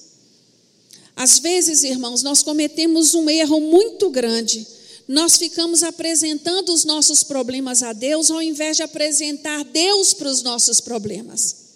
Às 1.16 1.40
vezes, 1.40 1.82
irmãos, 1.82 2.22
nós 2.22 2.40
cometemos 2.40 3.14
um 3.14 3.28
erro 3.28 3.60
muito 3.60 4.08
grande 4.08 4.66
nós 5.08 5.36
ficamos 5.36 5.84
apresentando 5.84 6.72
os 6.72 6.84
nossos 6.84 7.22
problemas 7.22 7.80
a 7.80 7.92
Deus 7.92 8.28
ao 8.28 8.42
invés 8.42 8.76
de 8.76 8.82
apresentar 8.82 9.62
Deus 9.64 10.12
para 10.12 10.28
os 10.28 10.42
nossos 10.42 10.80
problemas. 10.80 11.66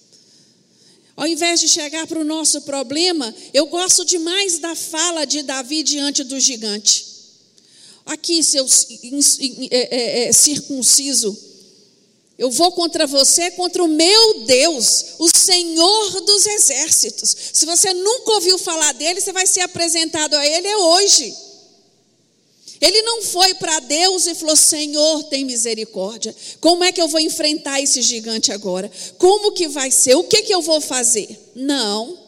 Ao 1.17 1.29
invés 1.29 1.61
de 1.61 1.69
chegar 1.69 2.09
para 2.09 2.19
o 2.19 2.25
nosso 2.25 2.63
problema, 2.63 3.33
eu 3.55 3.67
gosto 3.67 4.05
demais 4.05 4.59
da 4.59 4.75
fala 4.75 5.25
de 5.25 5.43
Davi 5.43 5.85
diante 5.85 6.25
do 6.25 6.41
gigante. 6.41 7.07
Aqui, 8.05 8.43
seu 8.43 8.67
é, 9.71 9.97
é, 9.97 10.29
é, 10.29 10.33
circunciso, 10.33 11.37
eu 12.41 12.51
vou 12.51 12.73
contra 12.73 13.07
você, 13.07 13.51
contra 13.51 13.85
o 13.85 13.87
meu 13.87 14.45
Deus, 14.45 15.05
o 15.19 15.29
Senhor 15.29 16.21
dos 16.23 16.47
exércitos. 16.47 17.37
Se 17.53 17.67
você 17.67 17.93
nunca 17.93 18.33
ouviu 18.33 18.57
falar 18.57 18.95
dele, 18.95 19.21
você 19.21 19.31
vai 19.31 19.47
ser 19.47 19.61
apresentado 19.61 20.33
a 20.33 20.47
ele 20.47 20.75
hoje. 20.75 21.37
Ele 22.81 23.03
não 23.03 23.23
foi 23.25 23.53
para 23.53 23.81
Deus 23.81 24.27
e 24.27 24.35
falou: 24.35 24.57
Senhor, 24.57 25.25
tem 25.25 25.45
misericórdia. 25.45 26.35
Como 26.63 26.83
é 26.83 26.91
que 26.91 27.03
eu 27.03 27.09
vou 27.09 27.21
enfrentar 27.21 27.79
esse 27.79 28.01
gigante 28.01 28.51
agora? 28.51 28.91
Como 29.19 29.53
que 29.53 29.69
vai 29.69 29.91
ser? 29.91 30.15
O 30.15 30.25
que 30.25 30.41
que 30.41 30.55
eu 30.55 30.63
vou 30.63 30.81
fazer? 30.81 31.53
Não. 31.55 32.20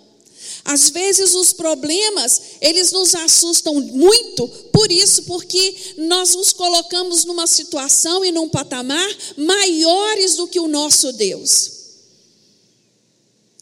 Às 0.65 0.91
vezes 0.91 1.35
os 1.35 1.53
problemas, 1.53 2.41
eles 2.61 2.93
nos 2.93 3.15
assustam 3.15 3.75
muito, 3.75 4.47
por 4.73 4.93
isso, 4.93 5.25
porque 5.25 5.75
nós 5.99 6.35
nos 6.35 6.53
colocamos 6.53 7.25
numa 7.25 7.47
situação 7.47 8.25
e 8.25 8.31
num 8.31 8.49
patamar 8.49 9.09
maiores 9.37 10.37
do 10.37 10.47
que 10.47 10.61
o 10.61 10.69
nosso 10.69 11.13
Deus. 11.13 11.83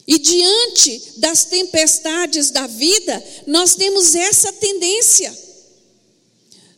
E 0.07 0.17
diante 0.19 1.13
das 1.17 1.45
tempestades 1.45 2.51
da 2.51 2.67
vida, 2.67 3.23
nós 3.47 3.75
temos 3.75 4.13
essa 4.13 4.51
tendência 4.53 5.35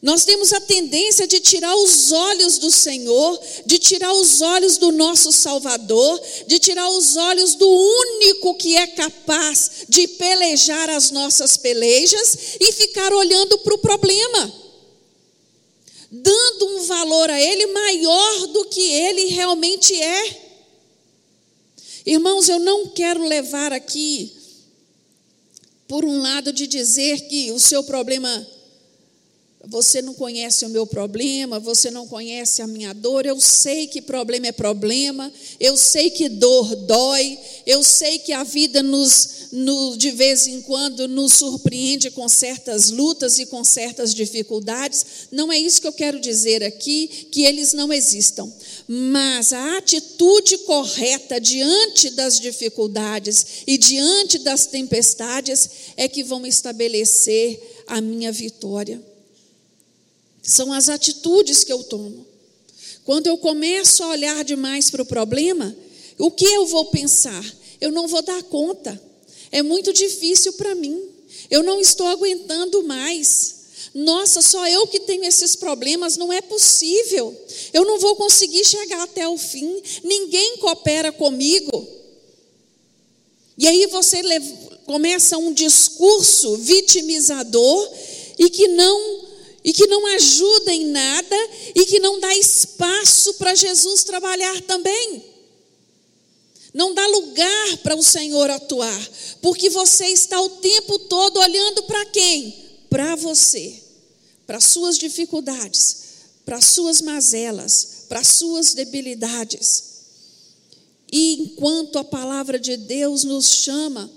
nós 0.03 0.25
temos 0.25 0.51
a 0.51 0.59
tendência 0.59 1.25
de 1.25 1.39
tirar 1.39 1.73
os 1.77 2.11
olhos 2.11 2.57
do 2.57 2.69
Senhor, 2.69 3.39
de 3.65 3.79
tirar 3.79 4.11
os 4.11 4.41
olhos 4.41 4.75
do 4.75 4.91
nosso 4.91 5.31
Salvador, 5.31 6.21
de 6.45 6.59
tirar 6.59 6.89
os 6.89 7.15
olhos 7.15 7.55
do 7.55 7.69
único 7.69 8.53
que 8.55 8.75
é 8.75 8.85
capaz 8.85 9.85
de 9.87 10.05
pelejar 10.09 10.89
as 10.89 11.09
nossas 11.09 11.55
pelejas 11.55 12.57
e 12.59 12.73
ficar 12.73 13.13
olhando 13.13 13.57
para 13.59 13.75
o 13.75 13.77
problema, 13.77 14.53
dando 16.11 16.67
um 16.67 16.83
valor 16.83 17.29
a 17.29 17.39
ele 17.39 17.67
maior 17.67 18.47
do 18.47 18.65
que 18.65 18.81
ele 18.81 19.27
realmente 19.27 19.95
é. 19.95 20.41
Irmãos, 22.05 22.49
eu 22.49 22.59
não 22.59 22.89
quero 22.89 23.25
levar 23.25 23.71
aqui 23.71 24.35
por 25.87 26.03
um 26.03 26.21
lado 26.21 26.51
de 26.51 26.67
dizer 26.67 27.21
que 27.29 27.53
o 27.53 27.59
seu 27.59 27.85
problema 27.85 28.52
você 29.65 30.01
não 30.01 30.13
conhece 30.13 30.65
o 30.65 30.69
meu 30.69 30.85
problema, 30.85 31.57
você 31.57 31.89
não 31.89 32.05
conhece 32.05 32.61
a 32.61 32.67
minha 32.67 32.91
dor. 32.93 33.25
Eu 33.25 33.39
sei 33.39 33.87
que 33.87 34.01
problema 34.01 34.47
é 34.47 34.51
problema, 34.51 35.31
eu 35.57 35.77
sei 35.77 36.09
que 36.09 36.27
dor 36.27 36.75
dói, 36.75 37.39
eu 37.65 37.81
sei 37.81 38.19
que 38.19 38.33
a 38.33 38.43
vida 38.43 38.83
nos, 38.83 39.47
no, 39.53 39.95
de 39.95 40.11
vez 40.11 40.47
em 40.47 40.61
quando 40.61 41.07
nos 41.07 41.33
surpreende 41.35 42.11
com 42.11 42.27
certas 42.27 42.89
lutas 42.89 43.39
e 43.39 43.45
com 43.45 43.63
certas 43.63 44.13
dificuldades. 44.13 45.05
Não 45.31 45.49
é 45.49 45.57
isso 45.57 45.79
que 45.79 45.87
eu 45.87 45.93
quero 45.93 46.19
dizer 46.19 46.61
aqui, 46.61 47.07
que 47.31 47.43
eles 47.43 47.71
não 47.71 47.93
existam. 47.93 48.51
Mas 48.85 49.53
a 49.53 49.77
atitude 49.77 50.57
correta 50.59 51.39
diante 51.39 52.09
das 52.09 52.37
dificuldades 52.37 53.63
e 53.65 53.77
diante 53.77 54.39
das 54.39 54.65
tempestades 54.65 55.69
é 55.95 56.09
que 56.09 56.21
vão 56.21 56.45
estabelecer 56.45 57.85
a 57.87 58.01
minha 58.01 58.31
vitória. 58.31 59.12
São 60.43 60.73
as 60.73 60.89
atitudes 60.89 61.63
que 61.63 61.71
eu 61.71 61.81
tomo. 61.83 62.27
Quando 63.05 63.27
eu 63.27 63.37
começo 63.37 64.03
a 64.03 64.09
olhar 64.09 64.43
demais 64.43 64.89
para 64.89 65.01
o 65.01 65.05
problema, 65.05 65.75
o 66.17 66.29
que 66.29 66.45
eu 66.45 66.65
vou 66.67 66.85
pensar? 66.85 67.43
Eu 67.79 67.91
não 67.91 68.07
vou 68.07 68.21
dar 68.21 68.43
conta. 68.43 69.01
É 69.51 69.61
muito 69.61 69.91
difícil 69.93 70.53
para 70.53 70.75
mim. 70.75 71.01
Eu 71.49 71.63
não 71.63 71.79
estou 71.79 72.07
aguentando 72.07 72.83
mais. 72.83 73.63
Nossa, 73.93 74.41
só 74.41 74.67
eu 74.67 74.87
que 74.87 75.01
tenho 75.01 75.23
esses 75.23 75.55
problemas, 75.55 76.17
não 76.17 76.31
é 76.31 76.41
possível. 76.41 77.35
Eu 77.71 77.85
não 77.85 77.99
vou 77.99 78.15
conseguir 78.15 78.65
chegar 78.65 79.03
até 79.03 79.27
o 79.27 79.37
fim. 79.37 79.81
Ninguém 80.03 80.57
coopera 80.57 81.11
comigo. 81.11 81.87
E 83.57 83.67
aí 83.67 83.85
você 83.87 84.21
começa 84.85 85.37
um 85.37 85.53
discurso 85.53 86.57
vitimizador 86.57 87.91
e 88.39 88.49
que 88.49 88.67
não 88.69 89.22
e 89.63 89.71
que 89.71 89.87
não 89.87 90.05
ajuda 90.07 90.73
em 90.73 90.85
nada 90.87 91.49
e 91.73 91.85
que 91.85 91.99
não 91.99 92.19
dá 92.19 92.35
espaço 92.35 93.35
para 93.35 93.55
Jesus 93.55 94.03
trabalhar 94.03 94.61
também. 94.61 95.23
Não 96.73 96.93
dá 96.93 97.05
lugar 97.05 97.77
para 97.83 97.95
o 97.95 98.01
Senhor 98.01 98.49
atuar, 98.49 99.09
porque 99.41 99.69
você 99.69 100.07
está 100.07 100.41
o 100.41 100.49
tempo 100.49 100.97
todo 100.99 101.39
olhando 101.39 101.83
para 101.83 102.05
quem? 102.07 102.55
Para 102.89 103.15
você, 103.15 103.79
para 104.47 104.59
suas 104.59 104.97
dificuldades, 104.97 105.97
para 106.43 106.59
suas 106.59 106.99
mazelas, 106.99 108.05
para 108.09 108.23
suas 108.23 108.73
debilidades. 108.73 109.93
E 111.11 111.35
enquanto 111.35 111.99
a 111.99 112.03
palavra 112.03 112.57
de 112.57 112.75
Deus 112.75 113.23
nos 113.23 113.49
chama 113.49 114.09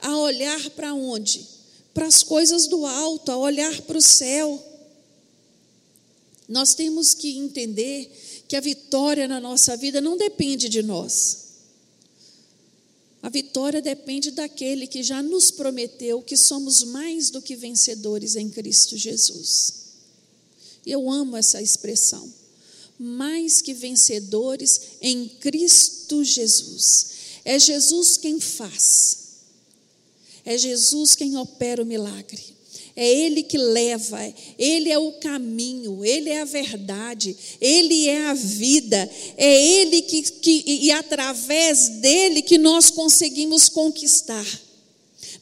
a 0.00 0.16
olhar 0.18 0.70
para 0.70 0.92
onde? 0.92 1.46
Para 1.94 2.06
as 2.06 2.24
coisas 2.24 2.66
do 2.66 2.84
alto, 2.84 3.30
a 3.30 3.36
olhar 3.36 3.80
para 3.82 3.96
o 3.96 4.02
céu. 4.02 4.60
Nós 6.48 6.74
temos 6.74 7.14
que 7.14 7.36
entender 7.36 8.10
que 8.46 8.56
a 8.56 8.60
vitória 8.60 9.26
na 9.26 9.40
nossa 9.40 9.76
vida 9.76 10.00
não 10.00 10.16
depende 10.16 10.68
de 10.68 10.82
nós. 10.82 11.46
A 13.22 13.28
vitória 13.28 13.82
depende 13.82 14.30
daquele 14.30 14.86
que 14.86 15.02
já 15.02 15.20
nos 15.20 15.50
prometeu 15.50 16.22
que 16.22 16.36
somos 16.36 16.84
mais 16.84 17.28
do 17.28 17.42
que 17.42 17.56
vencedores 17.56 18.36
em 18.36 18.48
Cristo 18.48 18.96
Jesus. 18.96 19.86
Eu 20.86 21.10
amo 21.10 21.36
essa 21.36 21.60
expressão. 21.60 22.32
Mais 22.98 23.60
que 23.60 23.74
vencedores 23.74 24.80
em 25.02 25.28
Cristo 25.28 26.22
Jesus. 26.22 27.06
É 27.44 27.58
Jesus 27.58 28.16
quem 28.16 28.38
faz. 28.38 29.18
É 30.44 30.56
Jesus 30.56 31.16
quem 31.16 31.36
opera 31.36 31.82
o 31.82 31.86
milagre. 31.86 32.42
É 32.96 33.06
Ele 33.12 33.42
que 33.42 33.58
leva, 33.58 34.18
Ele 34.58 34.90
é 34.90 34.98
o 34.98 35.12
caminho, 35.12 36.02
Ele 36.02 36.30
é 36.30 36.40
a 36.40 36.46
verdade, 36.46 37.36
Ele 37.60 38.08
é 38.08 38.28
a 38.28 38.32
vida, 38.32 39.10
é 39.36 39.66
Ele 39.66 40.00
que, 40.00 40.22
que 40.22 40.64
e 40.66 40.90
através 40.90 41.90
dele 42.00 42.40
que 42.40 42.56
nós 42.56 42.88
conseguimos 42.88 43.68
conquistar. 43.68 44.46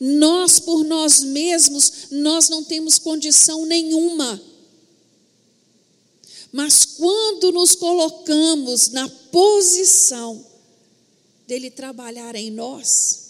Nós, 0.01 0.59
por 0.59 0.85
nós 0.85 1.23
mesmos, 1.23 2.09
nós 2.11 2.49
não 2.49 2.65
temos 2.65 2.99
condição 2.99 3.65
nenhuma. 3.65 4.43
Mas 6.51 6.85
quando 6.85 7.53
nos 7.53 7.77
colocamos 7.77 8.89
na 8.89 9.09
posição 9.09 10.45
dele 11.47 11.71
trabalhar 11.71 12.35
em 12.35 12.51
nós, 12.51 13.25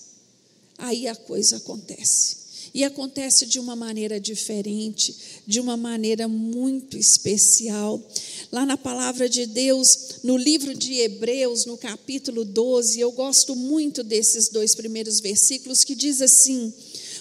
aí 0.78 1.06
a 1.06 1.14
coisa 1.14 1.58
acontece. 1.58 2.43
E 2.74 2.82
acontece 2.82 3.46
de 3.46 3.60
uma 3.60 3.76
maneira 3.76 4.18
diferente, 4.18 5.14
de 5.46 5.60
uma 5.60 5.76
maneira 5.76 6.26
muito 6.26 6.98
especial. 6.98 8.04
Lá 8.50 8.66
na 8.66 8.76
palavra 8.76 9.28
de 9.28 9.46
Deus, 9.46 10.16
no 10.24 10.36
livro 10.36 10.74
de 10.74 10.94
Hebreus, 10.94 11.66
no 11.66 11.78
capítulo 11.78 12.44
12, 12.44 12.98
eu 12.98 13.12
gosto 13.12 13.54
muito 13.54 14.02
desses 14.02 14.48
dois 14.48 14.74
primeiros 14.74 15.20
versículos 15.20 15.84
que 15.84 15.94
diz 15.94 16.20
assim: 16.20 16.74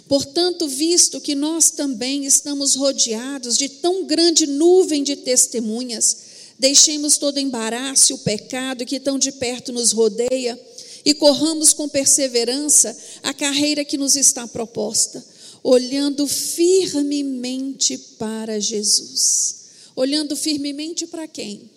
Portanto, 0.07 0.67
visto 0.67 1.21
que 1.21 1.35
nós 1.35 1.69
também 1.69 2.25
estamos 2.25 2.73
rodeados 2.73 3.55
de 3.55 3.69
tão 3.69 4.05
grande 4.05 4.47
nuvem 4.47 5.03
de 5.03 5.17
testemunhas, 5.17 6.17
deixemos 6.57 7.19
todo 7.19 7.37
embaraço 7.37 8.11
e 8.11 8.15
o 8.15 8.17
pecado 8.17 8.87
que 8.87 8.99
tão 8.99 9.19
de 9.19 9.31
perto 9.31 9.71
nos 9.71 9.91
rodeia 9.91 10.59
e 11.05 11.13
corramos 11.13 11.73
com 11.73 11.87
perseverança 11.87 12.97
a 13.21 13.35
carreira 13.35 13.85
que 13.85 13.97
nos 13.97 14.15
está 14.15 14.47
proposta 14.47 15.32
olhando 15.63 16.27
firmemente 16.27 17.97
para 17.97 18.59
Jesus. 18.59 19.63
Olhando 19.95 20.35
firmemente 20.35 21.07
para 21.07 21.27
quem? 21.27 21.69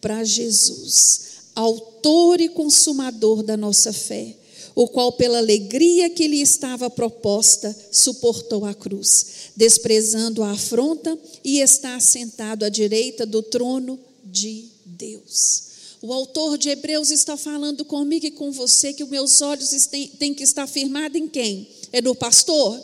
Para 0.00 0.24
Jesus, 0.24 1.20
autor 1.54 2.40
e 2.40 2.48
consumador 2.48 3.42
da 3.42 3.56
nossa 3.56 3.92
fé, 3.92 4.36
o 4.74 4.88
qual, 4.88 5.12
pela 5.12 5.38
alegria 5.38 6.10
que 6.10 6.26
lhe 6.26 6.40
estava 6.40 6.90
proposta, 6.90 7.74
suportou 7.92 8.64
a 8.64 8.74
cruz, 8.74 9.26
desprezando 9.56 10.42
a 10.42 10.52
afronta 10.52 11.18
e 11.44 11.60
está 11.60 11.96
assentado 11.96 12.64
à 12.64 12.68
direita 12.68 13.24
do 13.24 13.42
trono 13.42 13.98
de 14.24 14.66
Deus. 14.84 15.73
O 16.04 16.12
autor 16.12 16.58
de 16.58 16.68
Hebreus 16.68 17.10
está 17.10 17.34
falando 17.34 17.82
comigo 17.82 18.26
e 18.26 18.30
com 18.30 18.52
você 18.52 18.92
que 18.92 19.02
os 19.02 19.08
meus 19.08 19.40
olhos 19.40 19.70
têm 20.18 20.34
que 20.34 20.42
estar 20.42 20.66
firmados 20.66 21.18
em 21.18 21.26
quem? 21.26 21.66
É 21.90 22.02
no 22.02 22.14
pastor? 22.14 22.78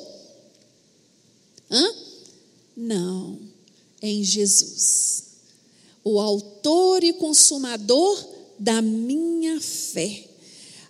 Hã? 1.70 1.94
Não, 2.74 3.38
é 4.00 4.08
em 4.08 4.24
Jesus. 4.24 5.24
O 6.02 6.18
autor 6.18 7.04
e 7.04 7.12
consumador 7.12 8.26
da 8.58 8.80
minha 8.80 9.60
fé. 9.60 10.24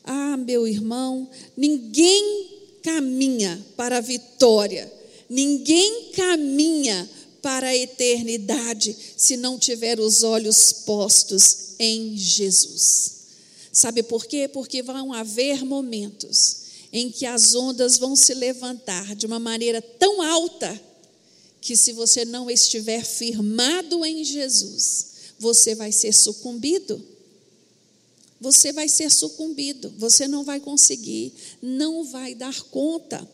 Ah, 0.05 0.37
meu 0.37 0.69
irmão, 0.69 1.29
ninguém 1.57 2.79
caminha 2.81 3.61
para 3.77 3.99
a 3.99 4.01
vitória, 4.01 4.89
ninguém 5.29 6.13
caminha 6.13 7.11
para 7.43 7.69
a 7.69 7.77
eternidade 7.77 8.97
se 9.17 9.37
não 9.37 9.59
tiver 9.59 9.99
os 9.99 10.23
olhos 10.23 10.73
postos 10.73 11.75
em 11.79 12.17
Jesus. 12.17 13.21
Sabe 13.73 14.03
por 14.03 14.27
quê? 14.27 14.49
Porque 14.49 14.83
vão 14.83 15.13
haver 15.13 15.65
momentos 15.65 16.61
em 16.93 17.11
que 17.11 17.25
as 17.25 17.55
ondas 17.55 17.99
vão 17.99 18.17
se 18.17 18.35
levantar 18.35 19.15
de 19.15 19.27
uma 19.27 19.39
maneira 19.39 19.81
tão 19.81 20.21
alta 20.23 20.81
que, 21.61 21.77
se 21.77 21.93
você 21.93 22.25
não 22.25 22.51
estiver 22.51 23.05
firmado 23.05 24.05
em 24.05 24.25
Jesus, 24.25 25.07
você 25.39 25.75
vai 25.75 25.93
ser 25.93 26.13
sucumbido. 26.13 27.03
Você 28.41 28.73
vai 28.73 28.89
ser 28.89 29.11
sucumbido, 29.11 29.93
você 29.99 30.27
não 30.27 30.43
vai 30.43 30.59
conseguir, 30.59 31.33
não 31.61 32.05
vai 32.05 32.35
dar 32.35 32.59
conta. 32.65 33.29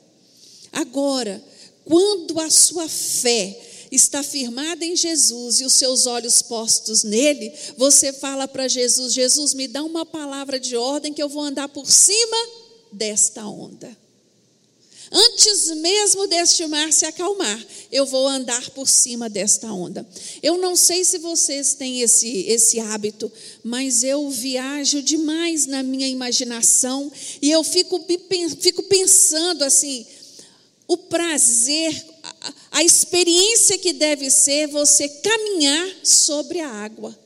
Agora, 0.73 1.43
quando 1.85 2.41
a 2.41 2.51
sua 2.51 2.89
fé 2.89 3.76
está 3.91 4.23
firmada 4.23 4.85
em 4.85 4.97
Jesus 4.97 5.61
e 5.61 5.65
os 5.65 5.75
seus 5.75 6.07
olhos 6.07 6.43
postos 6.43 7.03
nele, 7.03 7.53
você 7.77 8.13
fala 8.13 8.49
para 8.49 8.69
Jesus: 8.69 9.13
Jesus, 9.13 9.55
me 9.55 9.69
dá 9.69 9.83
uma 9.83 10.05
palavra 10.05 10.59
de 10.59 10.77
ordem 10.77 11.13
que 11.13 11.23
eu 11.23 11.29
vou 11.29 11.43
andar 11.43 11.69
por 11.69 11.91
cima 11.91 12.37
desta 12.93 13.47
onda. 13.47 13.97
Antes 15.11 15.71
mesmo 15.77 16.27
deste 16.27 16.67
mar 16.67 16.93
se 16.93 17.07
acalmar, 17.07 17.65
eu 17.93 18.05
vou 18.05 18.27
andar 18.27 18.71
por 18.71 18.89
cima 18.89 19.31
desta 19.31 19.73
onda. 19.73 20.07
Eu 20.43 20.59
não 20.59 20.75
sei 20.75 21.05
se 21.05 21.19
vocês 21.19 21.75
têm 21.75 22.01
esse, 22.01 22.41
esse 22.49 22.81
hábito, 22.81 23.31
mas 23.63 24.03
eu 24.03 24.29
viajo 24.29 25.01
demais 25.01 25.67
na 25.67 25.83
minha 25.83 26.09
imaginação 26.09 27.11
e 27.41 27.51
eu 27.51 27.63
fico, 27.63 28.05
fico 28.61 28.83
pensando 28.85 29.63
assim: 29.63 30.05
o 30.89 30.97
prazer, 30.97 32.05
a, 32.71 32.85
experiência 32.85 33.79
que 33.79 33.93
deve 33.93 34.31
ser 34.31 34.69
você 34.69 35.09
caminhar 35.09 35.89
sobre 36.03 36.61
a 36.61 36.69
água, 36.69 37.19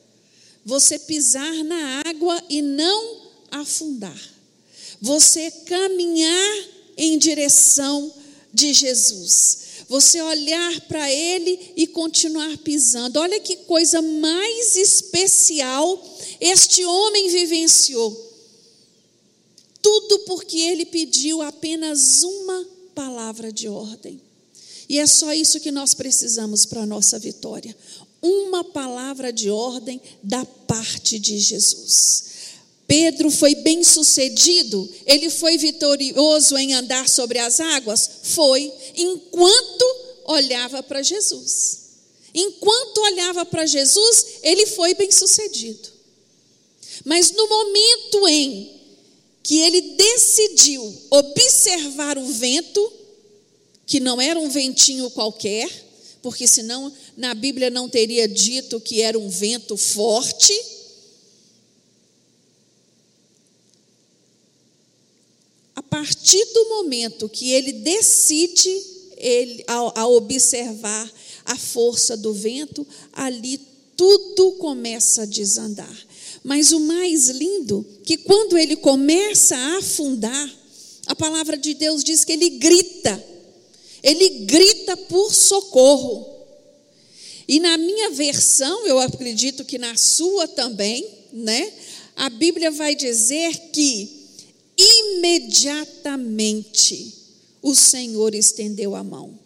você 0.65 0.99
pisar 0.99 1.53
na 1.63 2.01
água 2.05 2.43
e 2.49 2.61
não 2.61 3.21
afundar 3.51 4.31
você 5.01 5.49
caminhar 5.65 6.65
em 6.95 7.17
direção 7.17 8.13
de 8.53 8.71
Jesus. 8.71 9.57
Você 9.89 10.21
olhar 10.21 10.81
para 10.81 11.11
Ele 11.11 11.73
e 11.75 11.87
continuar 11.87 12.55
pisando. 12.59 13.19
Olha 13.19 13.39
que 13.39 13.57
coisa 13.57 14.01
mais 14.01 14.75
especial 14.75 16.01
este 16.39 16.85
homem 16.85 17.29
vivenciou. 17.29 18.29
Tudo 19.81 20.19
porque 20.19 20.59
ele 20.59 20.85
pediu 20.85 21.41
apenas 21.41 22.21
uma 22.21 22.67
palavra 22.93 23.51
de 23.51 23.67
ordem. 23.67 24.21
E 24.91 24.99
é 24.99 25.07
só 25.07 25.31
isso 25.31 25.61
que 25.61 25.71
nós 25.71 25.93
precisamos 25.93 26.65
para 26.65 26.81
a 26.81 26.85
nossa 26.85 27.17
vitória. 27.17 27.73
Uma 28.21 28.61
palavra 28.61 29.31
de 29.31 29.49
ordem 29.49 30.01
da 30.21 30.43
parte 30.43 31.17
de 31.17 31.39
Jesus. 31.39 32.25
Pedro 32.85 33.31
foi 33.31 33.55
bem 33.55 33.85
sucedido, 33.85 34.89
ele 35.05 35.29
foi 35.29 35.57
vitorioso 35.57 36.57
em 36.57 36.73
andar 36.73 37.07
sobre 37.07 37.39
as 37.39 37.61
águas? 37.61 38.09
Foi, 38.35 38.69
enquanto 38.97 39.85
olhava 40.25 40.83
para 40.83 41.01
Jesus. 41.01 41.77
Enquanto 42.33 42.97
olhava 42.97 43.45
para 43.45 43.65
Jesus, 43.65 44.25
ele 44.43 44.65
foi 44.67 44.93
bem 44.93 45.09
sucedido. 45.09 45.87
Mas 47.05 47.31
no 47.31 47.47
momento 47.47 48.27
em 48.27 48.81
que 49.41 49.57
ele 49.57 49.95
decidiu 49.95 50.83
observar 51.09 52.17
o 52.17 52.25
vento, 52.25 53.00
que 53.91 53.99
não 53.99 54.21
era 54.21 54.39
um 54.39 54.49
ventinho 54.49 55.09
qualquer, 55.09 55.69
porque 56.23 56.47
senão 56.47 56.91
na 57.17 57.33
Bíblia 57.33 57.69
não 57.69 57.89
teria 57.89 58.27
dito 58.27 58.79
que 58.79 59.01
era 59.01 59.19
um 59.19 59.27
vento 59.27 59.75
forte, 59.75 60.53
partir 65.91 66.43
do 66.53 66.69
momento 66.69 67.27
que 67.27 67.51
ele 67.51 67.73
decide 67.73 68.69
ele, 69.17 69.61
a, 69.67 70.01
a 70.01 70.07
observar 70.07 71.11
a 71.43 71.57
força 71.57 72.15
do 72.15 72.33
vento, 72.33 72.87
ali 73.11 73.59
tudo 73.97 74.53
começa 74.53 75.23
a 75.23 75.25
desandar. 75.25 76.07
Mas 76.45 76.71
o 76.71 76.79
mais 76.79 77.27
lindo, 77.27 77.85
que 78.05 78.15
quando 78.15 78.57
ele 78.57 78.77
começa 78.77 79.55
a 79.55 79.77
afundar, 79.79 80.49
a 81.07 81.13
palavra 81.13 81.57
de 81.57 81.73
Deus 81.73 82.05
diz 82.05 82.23
que 82.23 82.31
ele 82.31 82.51
grita, 82.51 83.23
ele 84.03 84.45
grita 84.45 84.97
por 84.97 85.33
socorro. 85.33 86.27
E 87.47 87.59
na 87.59 87.77
minha 87.77 88.09
versão, 88.11 88.85
eu 88.87 88.99
acredito 88.99 89.65
que 89.65 89.77
na 89.77 89.95
sua 89.97 90.47
também, 90.47 91.07
né? 91.33 91.73
A 92.15 92.29
Bíblia 92.29 92.71
vai 92.71 92.95
dizer 92.95 93.53
que 93.71 94.21
imediatamente 94.77 97.13
o 97.61 97.75
Senhor 97.75 98.33
estendeu 98.33 98.95
a 98.95 99.03
mão. 99.03 99.37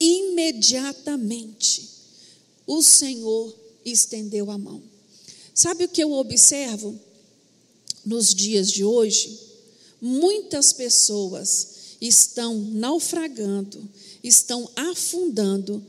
Imediatamente 0.00 1.88
o 2.66 2.82
Senhor 2.82 3.54
estendeu 3.84 4.50
a 4.50 4.58
mão. 4.58 4.82
Sabe 5.54 5.84
o 5.84 5.88
que 5.88 6.02
eu 6.02 6.10
observo 6.12 6.98
nos 8.04 8.34
dias 8.34 8.68
de 8.70 8.84
hoje? 8.84 9.38
Muitas 10.00 10.72
pessoas 10.72 11.77
estão 12.00 12.58
naufragando, 12.58 13.88
estão 14.22 14.70
afundando, 14.76 15.84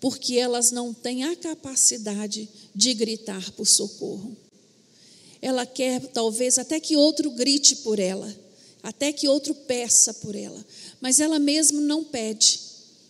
porque 0.00 0.36
elas 0.36 0.70
não 0.70 0.92
têm 0.92 1.24
a 1.24 1.36
capacidade 1.36 2.48
de 2.74 2.94
gritar 2.94 3.52
por 3.52 3.66
socorro. 3.66 4.36
Ela 5.40 5.66
quer 5.66 6.00
talvez 6.08 6.58
até 6.58 6.80
que 6.80 6.96
outro 6.96 7.30
grite 7.30 7.76
por 7.76 7.98
ela, 7.98 8.34
até 8.82 9.12
que 9.12 9.28
outro 9.28 9.54
peça 9.54 10.14
por 10.14 10.34
ela, 10.34 10.64
mas 11.00 11.20
ela 11.20 11.38
mesmo 11.38 11.80
não 11.80 12.02
pede, 12.02 12.60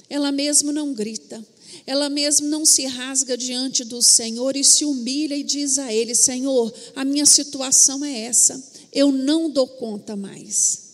ela 0.09 0.31
mesmo 0.33 0.73
não 0.73 0.93
grita, 0.93 1.45
ela 1.87 2.11
mesmo 2.11 2.49
não 2.49 2.67
se 2.67 2.85
rasga 2.87 3.37
diante 3.37 3.85
do 3.85 4.03
Senhor 4.03 4.57
e 4.57 4.65
se 4.65 4.85
humilha 4.85 5.35
e 5.35 5.43
diz 5.43 5.79
a 5.79 5.93
Ele: 5.93 6.15
Senhor, 6.15 6.73
a 6.95 7.05
minha 7.05 7.27
situação 7.27 8.05
é 8.05 8.21
essa, 8.21 8.63
eu 8.93 9.11
não 9.11 9.49
dou 9.51 9.67
conta 9.67 10.15
mais. 10.15 10.92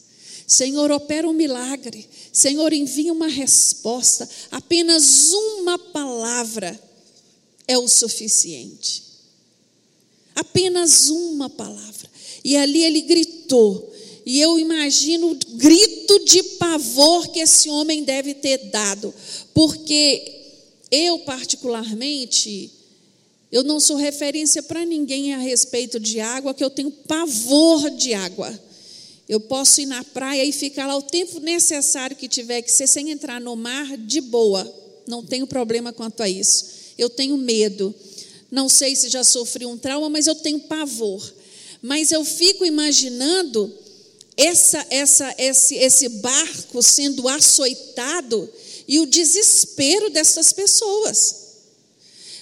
Senhor, 0.49 0.91
opera 0.91 1.29
um 1.29 1.35
milagre. 1.35 2.09
Senhor, 2.33 2.73
envia 2.73 3.13
uma 3.13 3.29
resposta. 3.29 4.27
Apenas 4.51 5.31
uma 5.31 5.79
palavra 5.79 6.81
é 7.67 7.77
o 7.77 7.87
suficiente. 7.87 9.03
Apenas 10.35 11.11
uma 11.11 11.51
palavra. 11.51 12.09
E 12.43 12.57
ali 12.57 12.83
ele 12.83 13.03
gritou. 13.03 13.93
E 14.25 14.41
eu 14.41 14.59
imagino 14.59 15.33
o 15.33 15.39
grito 15.57 16.25
de 16.25 16.43
pavor 16.43 17.29
que 17.29 17.41
esse 17.41 17.69
homem 17.69 18.03
deve 18.03 18.33
ter 18.33 18.71
dado. 18.71 19.13
Porque 19.53 20.47
eu, 20.91 21.19
particularmente, 21.21 22.71
eu 23.53 23.63
não 23.63 23.79
sou 23.79 23.97
referência 23.97 24.63
para 24.63 24.87
ninguém 24.87 25.35
a 25.35 25.39
respeito 25.39 26.01
de 26.01 26.21
água, 26.21 26.55
que 26.55 26.65
eu 26.65 26.71
tenho 26.71 26.91
pavor 26.91 27.91
de 27.91 28.15
água. 28.15 28.68
Eu 29.29 29.41
posso 29.41 29.81
ir 29.81 29.87
na 29.87 30.03
praia 30.03 30.43
e 30.45 30.53
ficar 30.53 30.87
lá 30.87 30.97
o 30.97 31.03
tempo 31.03 31.38
necessário 31.41 32.17
que 32.17 32.27
tiver 32.27 32.62
que 32.62 32.73
ser 32.73 32.87
sem 32.87 33.11
entrar 33.11 33.38
no 33.41 33.55
mar 33.55 33.97
de 33.99 34.23
boa. 34.23 34.67
Não 35.07 35.23
tenho 35.23 35.47
problema 35.47 35.93
quanto 35.93 36.23
a 36.23 36.29
isso. 36.29 36.64
Eu 36.97 37.11
tenho 37.11 37.37
medo. 37.37 37.95
Não 38.51 38.69
sei 38.69 38.97
se 38.97 39.11
já 39.11 39.23
sofri 39.23 39.67
um 39.67 39.77
trauma, 39.77 40.09
mas 40.09 40.27
eu 40.27 40.35
tenho 40.35 40.61
pavor. 40.61 41.23
Mas 41.83 42.11
eu 42.11 42.25
fico 42.25 42.64
imaginando 42.64 43.71
essa, 44.35 44.87
essa, 44.88 45.35
esse, 45.37 45.75
esse 45.75 46.09
barco 46.09 46.83
sendo 46.83 47.29
açoitado 47.29 48.49
e 48.87 48.99
o 48.99 49.07
desespero 49.07 50.09
dessas 50.09 50.55
pessoas. 50.55 51.49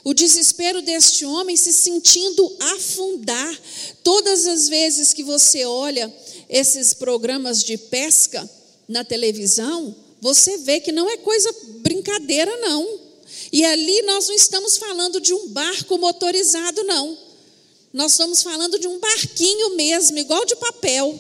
O 0.04 0.14
desespero 0.14 0.80
deste 0.82 1.24
homem 1.24 1.56
se 1.56 1.72
sentindo 1.72 2.56
afundar. 2.60 3.60
Todas 4.04 4.46
as 4.46 4.68
vezes 4.68 5.12
que 5.12 5.24
você 5.24 5.64
olha 5.64 6.14
esses 6.48 6.94
programas 6.94 7.62
de 7.62 7.76
pesca 7.76 8.48
na 8.88 9.04
televisão, 9.04 9.94
você 10.20 10.58
vê 10.58 10.80
que 10.80 10.92
não 10.92 11.08
é 11.10 11.16
coisa 11.16 11.54
brincadeira, 11.78 12.56
não. 12.58 13.00
E 13.52 13.64
ali 13.64 14.02
nós 14.02 14.28
não 14.28 14.34
estamos 14.34 14.76
falando 14.76 15.20
de 15.20 15.34
um 15.34 15.48
barco 15.48 15.98
motorizado, 15.98 16.82
não. 16.84 17.16
Nós 17.92 18.12
estamos 18.12 18.42
falando 18.42 18.78
de 18.78 18.86
um 18.86 18.98
barquinho 18.98 19.76
mesmo, 19.76 20.18
igual 20.18 20.44
de 20.44 20.56
papel. 20.56 21.18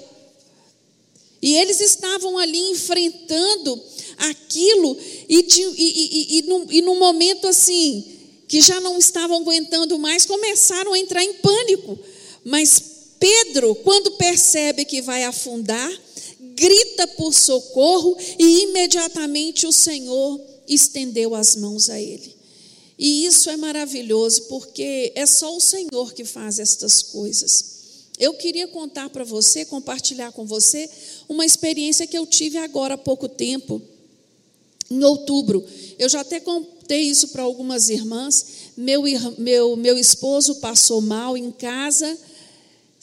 E 1.40 1.56
eles 1.56 1.80
estavam 1.80 2.38
ali 2.38 2.70
enfrentando 2.70 3.82
aquilo, 4.16 4.96
e, 5.28 5.42
de, 5.42 5.62
e, 5.62 5.74
e, 5.76 6.38
e, 6.38 6.42
num, 6.42 6.66
e 6.70 6.82
num 6.82 6.98
momento 6.98 7.46
assim, 7.46 8.04
que 8.48 8.60
já 8.60 8.80
não 8.80 8.98
estavam 8.98 9.38
aguentando 9.38 9.98
mais, 9.98 10.24
começaram 10.24 10.92
a 10.92 10.98
entrar 10.98 11.22
em 11.22 11.34
pânico. 11.34 11.98
Mas 12.44 12.95
Pedro, 13.18 13.74
quando 13.76 14.12
percebe 14.12 14.84
que 14.84 15.00
vai 15.00 15.24
afundar, 15.24 15.90
grita 16.54 17.06
por 17.08 17.34
socorro 17.34 18.16
e 18.38 18.62
imediatamente 18.64 19.66
o 19.66 19.72
Senhor 19.72 20.40
estendeu 20.68 21.34
as 21.34 21.56
mãos 21.56 21.88
a 21.90 22.00
ele. 22.00 22.34
E 22.98 23.26
isso 23.26 23.50
é 23.50 23.56
maravilhoso, 23.56 24.44
porque 24.44 25.12
é 25.14 25.26
só 25.26 25.54
o 25.54 25.60
Senhor 25.60 26.14
que 26.14 26.24
faz 26.24 26.58
estas 26.58 27.02
coisas. 27.02 27.76
Eu 28.18 28.32
queria 28.34 28.66
contar 28.66 29.10
para 29.10 29.24
você, 29.24 29.66
compartilhar 29.66 30.32
com 30.32 30.46
você, 30.46 30.88
uma 31.28 31.44
experiência 31.44 32.06
que 32.06 32.16
eu 32.16 32.26
tive 32.26 32.56
agora 32.56 32.94
há 32.94 32.98
pouco 32.98 33.28
tempo, 33.28 33.82
em 34.90 35.04
outubro. 35.04 35.62
Eu 35.98 36.08
já 36.08 36.20
até 36.20 36.40
contei 36.40 37.02
isso 37.02 37.28
para 37.28 37.42
algumas 37.42 37.90
irmãs. 37.90 38.46
Meu, 38.74 39.02
meu, 39.36 39.76
meu 39.76 39.98
esposo 39.98 40.54
passou 40.56 41.02
mal 41.02 41.36
em 41.36 41.50
casa 41.50 42.18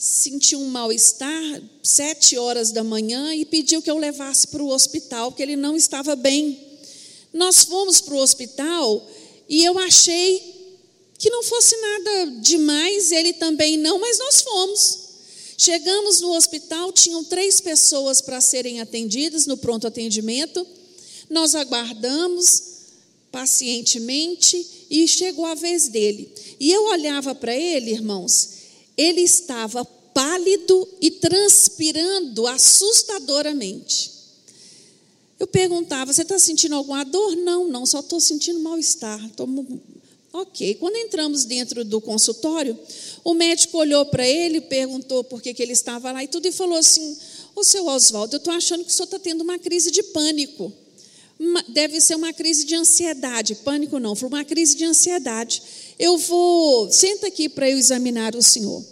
sentiu 0.04 0.60
um 0.60 0.66
mal-estar, 0.66 1.62
sete 1.82 2.36
horas 2.36 2.70
da 2.70 2.84
manhã, 2.84 3.34
e 3.34 3.46
pediu 3.46 3.80
que 3.80 3.90
eu 3.90 3.96
levasse 3.96 4.48
para 4.48 4.62
o 4.62 4.68
hospital, 4.68 5.30
porque 5.30 5.42
ele 5.42 5.56
não 5.56 5.74
estava 5.74 6.14
bem. 6.14 6.60
Nós 7.32 7.64
fomos 7.64 8.02
para 8.02 8.12
o 8.12 8.18
hospital 8.18 9.10
e 9.48 9.64
eu 9.64 9.78
achei 9.78 10.76
que 11.18 11.30
não 11.30 11.42
fosse 11.42 11.74
nada 11.80 12.32
demais, 12.42 13.12
ele 13.12 13.32
também 13.32 13.78
não, 13.78 13.98
mas 13.98 14.18
nós 14.18 14.42
fomos. 14.42 14.98
Chegamos 15.56 16.20
no 16.20 16.36
hospital, 16.36 16.92
tinham 16.92 17.24
três 17.24 17.58
pessoas 17.58 18.20
para 18.20 18.42
serem 18.42 18.82
atendidas 18.82 19.46
no 19.46 19.56
pronto 19.56 19.86
atendimento. 19.86 20.66
Nós 21.30 21.54
aguardamos 21.54 22.62
pacientemente 23.32 24.66
e 24.90 25.08
chegou 25.08 25.46
a 25.46 25.54
vez 25.54 25.88
dele. 25.88 26.30
E 26.60 26.70
eu 26.70 26.84
olhava 26.88 27.34
para 27.34 27.56
ele, 27.56 27.90
irmãos, 27.90 28.63
ele 28.96 29.20
estava 29.20 29.84
pálido 29.84 30.88
e 31.00 31.10
transpirando 31.10 32.46
assustadoramente. 32.46 34.12
Eu 35.38 35.46
perguntava: 35.46 36.12
Você 36.12 36.22
está 36.22 36.38
sentindo 36.38 36.74
alguma 36.74 37.04
dor? 37.04 37.36
Não, 37.36 37.68
não, 37.68 37.84
só 37.84 38.00
estou 38.00 38.20
sentindo 38.20 38.60
mal-estar. 38.60 39.20
Ok. 40.32 40.74
Quando 40.76 40.96
entramos 40.96 41.44
dentro 41.44 41.84
do 41.84 42.00
consultório, 42.00 42.78
o 43.22 43.34
médico 43.34 43.78
olhou 43.78 44.06
para 44.06 44.26
ele, 44.26 44.60
perguntou 44.60 45.22
por 45.22 45.40
que, 45.42 45.54
que 45.54 45.62
ele 45.62 45.72
estava 45.72 46.10
lá 46.10 46.24
e 46.24 46.28
tudo, 46.28 46.46
e 46.46 46.52
falou 46.52 46.78
assim: 46.78 47.16
Ô 47.54 47.62
seu 47.62 47.86
Oswaldo, 47.86 48.36
eu 48.36 48.38
estou 48.38 48.52
achando 48.52 48.84
que 48.84 48.90
o 48.90 48.92
senhor 48.92 49.04
está 49.04 49.18
tendo 49.18 49.42
uma 49.42 49.58
crise 49.58 49.90
de 49.90 50.02
pânico. 50.02 50.72
Deve 51.68 52.00
ser 52.00 52.14
uma 52.14 52.32
crise 52.32 52.64
de 52.64 52.74
ansiedade. 52.74 53.56
Pânico 53.56 53.98
não, 53.98 54.14
foi 54.14 54.28
uma 54.28 54.44
crise 54.44 54.76
de 54.76 54.84
ansiedade. 54.84 55.62
Eu 55.98 56.18
vou, 56.18 56.90
senta 56.90 57.28
aqui 57.28 57.48
para 57.48 57.70
eu 57.70 57.78
examinar 57.78 58.34
o 58.34 58.42
senhor. 58.42 58.82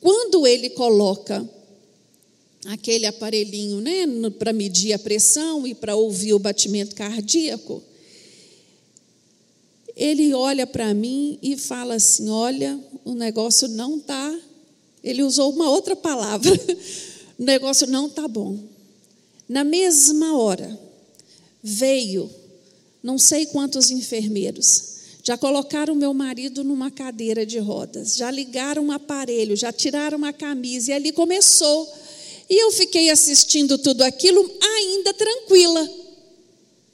Quando 0.00 0.46
ele 0.46 0.70
coloca 0.70 1.48
aquele 2.66 3.06
aparelhinho 3.06 3.80
né, 3.80 4.06
para 4.38 4.52
medir 4.52 4.92
a 4.92 4.98
pressão 4.98 5.66
e 5.66 5.74
para 5.74 5.96
ouvir 5.96 6.34
o 6.34 6.38
batimento 6.38 6.94
cardíaco, 6.94 7.82
ele 9.96 10.32
olha 10.32 10.66
para 10.66 10.94
mim 10.94 11.38
e 11.42 11.56
fala 11.56 11.94
assim: 11.94 12.28
Olha, 12.28 12.78
o 13.04 13.14
negócio 13.14 13.68
não 13.68 13.96
está. 13.96 14.38
Ele 15.02 15.22
usou 15.22 15.52
uma 15.52 15.70
outra 15.70 15.96
palavra: 15.96 16.50
o 17.38 17.44
negócio 17.44 17.86
não 17.86 18.06
está 18.06 18.28
bom. 18.28 18.58
Na 19.48 19.64
mesma 19.64 20.38
hora, 20.38 20.78
veio 21.62 22.30
não 23.02 23.18
sei 23.18 23.46
quantos 23.46 23.90
enfermeiros 23.90 24.99
já 25.22 25.36
colocaram 25.36 25.94
meu 25.94 26.14
marido 26.14 26.64
numa 26.64 26.90
cadeira 26.90 27.44
de 27.44 27.58
rodas, 27.58 28.16
já 28.16 28.30
ligaram 28.30 28.86
um 28.86 28.92
aparelho, 28.92 29.56
já 29.56 29.72
tiraram 29.72 30.18
uma 30.18 30.32
camisa, 30.32 30.90
e 30.90 30.94
ali 30.94 31.12
começou. 31.12 31.90
E 32.48 32.62
eu 32.62 32.72
fiquei 32.72 33.10
assistindo 33.10 33.78
tudo 33.78 34.02
aquilo 34.02 34.48
ainda 34.60 35.14
tranquila. 35.14 35.88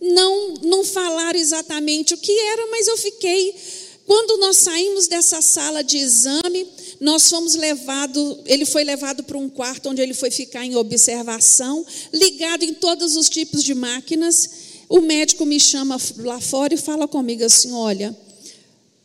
Não, 0.01 0.55
não 0.63 0.85
falaram 0.85 1.39
exatamente 1.39 2.13
o 2.13 2.19
que 2.19 2.33
era, 2.33 2.67
mas 2.67 2.87
eu 2.87 2.97
fiquei. 2.99 3.55
Quando 4.07 4.37
nós 4.39 4.59
saímos 4.59 5.09
dessa 5.09 5.41
sala 5.41 5.83
de 5.83 5.97
exame, 5.99 6.67
nós 7.01 7.29
fomos 7.29 7.55
levado, 7.55 8.39
ele 8.47 8.65
foi 8.65 8.85
levado 8.85 9.25
para 9.25 9.37
um 9.37 9.49
quarto 9.49 9.89
onde 9.89 10.01
ele 10.01 10.15
foi 10.15 10.31
ficar 10.31 10.65
em 10.65 10.77
observação, 10.77 11.85
ligado 12.13 12.65
em 12.65 12.75
todos 12.75 13.17
os 13.17 13.29
tipos 13.29 13.65
de 13.65 13.75
máquinas. 13.75 14.66
O 14.89 15.01
médico 15.01 15.45
me 15.45 15.59
chama 15.59 15.97
lá 16.19 16.41
fora 16.41 16.75
e 16.75 16.79
fala 16.79 17.09
comigo 17.09 17.45
assim: 17.45 17.73
olha, 17.73 18.17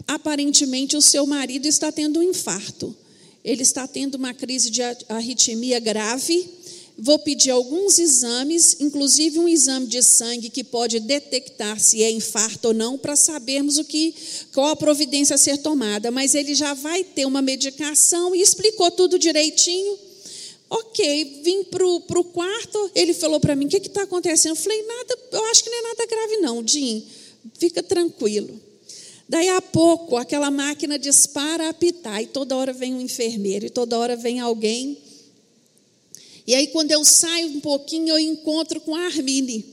aparentemente 0.07 0.95
o 0.95 1.01
seu 1.01 1.25
marido 1.25 1.67
está 1.67 1.91
tendo 1.91 2.19
um 2.19 2.23
infarto. 2.23 2.95
Ele 3.43 3.63
está 3.63 3.87
tendo 3.87 4.15
uma 4.15 4.33
crise 4.33 4.69
de 4.69 4.81
arritmia 5.09 5.79
grave 5.79 6.47
Vou 7.03 7.17
pedir 7.17 7.49
alguns 7.49 7.97
exames, 7.97 8.77
inclusive 8.79 9.39
um 9.39 9.47
exame 9.47 9.87
de 9.87 10.03
sangue 10.03 10.51
que 10.51 10.63
pode 10.63 10.99
detectar 10.99 11.79
se 11.79 12.03
é 12.03 12.11
infarto 12.11 12.67
ou 12.67 12.73
não, 12.75 12.95
para 12.95 13.15
sabermos 13.15 13.79
o 13.79 13.83
que, 13.83 14.13
qual 14.53 14.67
a 14.67 14.75
providência 14.75 15.33
a 15.33 15.37
ser 15.39 15.57
tomada. 15.57 16.11
Mas 16.11 16.35
ele 16.35 16.53
já 16.53 16.75
vai 16.75 17.03
ter 17.03 17.25
uma 17.25 17.41
medicação 17.41 18.35
e 18.35 18.41
explicou 18.41 18.91
tudo 18.91 19.17
direitinho. 19.17 19.97
Ok, 20.73 21.41
vim 21.43 21.65
para 21.65 21.85
o 21.85 22.23
quarto, 22.23 22.91
ele 22.95 23.13
falou 23.13 23.39
para 23.39 23.55
mim: 23.55 23.65
o 23.65 23.69
que 23.69 23.77
está 23.77 24.03
acontecendo? 24.03 24.53
Eu 24.53 24.55
falei: 24.55 24.81
nada, 24.81 25.19
eu 25.33 25.45
acho 25.45 25.63
que 25.63 25.69
não 25.69 25.77
é 25.77 25.81
nada 25.81 26.05
grave, 26.07 26.37
não, 26.37 26.67
Jim, 26.67 27.05
fica 27.59 27.83
tranquilo. 27.83 28.59
Daí 29.29 29.49
a 29.49 29.61
pouco, 29.61 30.17
aquela 30.17 30.49
máquina 30.49 30.97
dispara 30.97 31.67
a 31.67 31.69
apitar, 31.69 32.21
e 32.21 32.25
toda 32.25 32.55
hora 32.55 32.73
vem 32.73 32.93
um 32.93 33.01
enfermeiro, 33.01 33.65
e 33.65 33.69
toda 33.69 33.97
hora 33.97 34.15
vem 34.15 34.39
alguém 34.39 34.97
e 36.45 36.55
aí, 36.55 36.67
quando 36.67 36.91
eu 36.91 37.05
saio 37.05 37.47
um 37.47 37.59
pouquinho, 37.59 38.09
eu 38.09 38.19
encontro 38.19 38.81
com 38.81 38.95
a 38.95 39.05
Armine. 39.05 39.63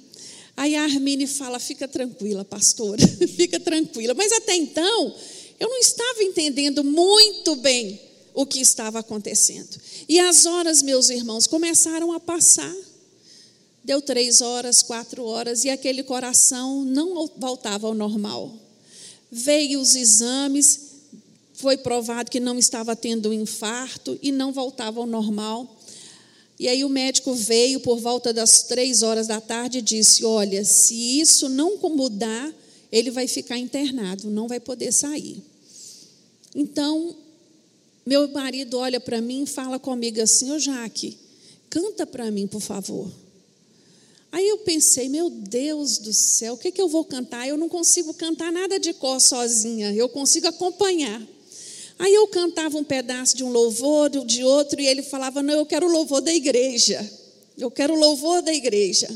Aí 0.57 0.75
a 0.75 0.83
Armine 0.83 1.27
fala: 1.27 1.59
fica 1.59 1.89
tranquila, 1.89 2.45
pastora, 2.45 3.07
fica 3.37 3.59
tranquila. 3.59 4.15
Mas 4.15 4.33
até 4.33 4.55
então, 4.55 5.15
eu 5.59 5.69
não 5.69 5.79
estava 5.79 6.23
entendendo 6.23 6.85
muito 6.85 7.57
bem 7.57 7.99
o 8.35 8.47
que 8.47 8.61
estava 8.61 8.99
acontecendo. 8.99 9.79
E 10.09 10.19
as 10.19 10.47
horas, 10.47 10.83
meus 10.83 11.11
irmãos, 11.11 11.47
começaram 11.47 12.12
a 12.12 12.21
passar. 12.21 12.75
Deu 13.85 14.03
três 14.03 14.41
horas, 14.41 14.83
quatro 14.83 15.25
horas, 15.25 15.64
e 15.64 15.71
aquele 15.71 16.03
coração 16.03 16.85
não 16.85 17.31
voltava 17.37 17.87
ao 17.87 17.95
normal. 17.95 18.55
Veio 19.31 19.81
os 19.81 19.95
exames, 19.95 20.81
foi 21.55 21.77
provado 21.77 22.31
que 22.31 22.38
não 22.38 22.59
estava 22.59 22.95
tendo 22.95 23.31
um 23.31 23.33
infarto 23.33 24.19
e 24.23 24.31
não 24.31 24.53
voltava 24.53 25.01
ao 25.01 25.07
normal. 25.07 25.77
E 26.59 26.69
aí 26.69 26.85
o 26.85 26.88
médico 26.88 27.35
veio 27.35 27.81
por 27.81 27.99
volta 27.99 28.33
das 28.33 28.62
três 28.62 29.03
horas 29.03 29.27
da 29.27 29.41
tarde 29.41 29.79
e 29.79 29.83
disse: 29.83 30.25
Olha, 30.25 30.64
se 30.64 31.21
isso 31.21 31.49
não 31.49 31.77
mudar, 31.88 32.53
ele 32.91 33.11
vai 33.11 33.29
ficar 33.29 33.59
internado, 33.59 34.31
não 34.31 34.49
vai 34.49 34.61
poder 34.61 34.93
sair. 34.93 35.43
Então, 36.55 37.14
meu 38.09 38.27
marido 38.29 38.79
olha 38.79 38.99
para 38.99 39.21
mim 39.21 39.42
e 39.42 39.47
fala 39.47 39.79
comigo 39.79 40.18
assim: 40.18 40.51
Ô 40.51 40.59
Jaque, 40.59 41.18
canta 41.68 42.07
para 42.07 42.31
mim, 42.31 42.47
por 42.47 42.62
favor. 42.62 43.12
Aí 44.33 44.49
eu 44.49 44.59
pensei, 44.59 45.11
meu 45.11 45.29
Deus 45.29 45.99
do 45.99 46.12
céu, 46.14 46.55
o 46.55 46.57
que, 46.57 46.73
que 46.73 46.81
eu 46.81 46.88
vou 46.88 47.05
cantar? 47.05 47.47
Eu 47.47 47.59
não 47.59 47.68
consigo 47.68 48.14
cantar 48.14 48.51
nada 48.51 48.79
de 48.79 48.94
cor 48.94 49.21
sozinha, 49.21 49.92
eu 49.92 50.09
consigo 50.09 50.47
acompanhar. 50.47 51.23
Aí 51.99 52.14
eu 52.14 52.27
cantava 52.29 52.79
um 52.79 52.85
pedaço 52.85 53.37
de 53.37 53.44
um 53.44 53.51
louvor, 53.51 54.09
de 54.09 54.42
outro, 54.42 54.81
e 54.81 54.87
ele 54.87 55.03
falava: 55.03 55.42
Não, 55.42 55.53
eu 55.53 55.66
quero 55.66 55.87
o 55.87 55.92
louvor 55.92 56.23
da 56.23 56.33
igreja. 56.33 57.07
Eu 57.59 57.71
quero 57.71 57.92
o 57.92 57.99
louvor 57.99 58.40
da 58.40 58.55
igreja. 58.55 59.07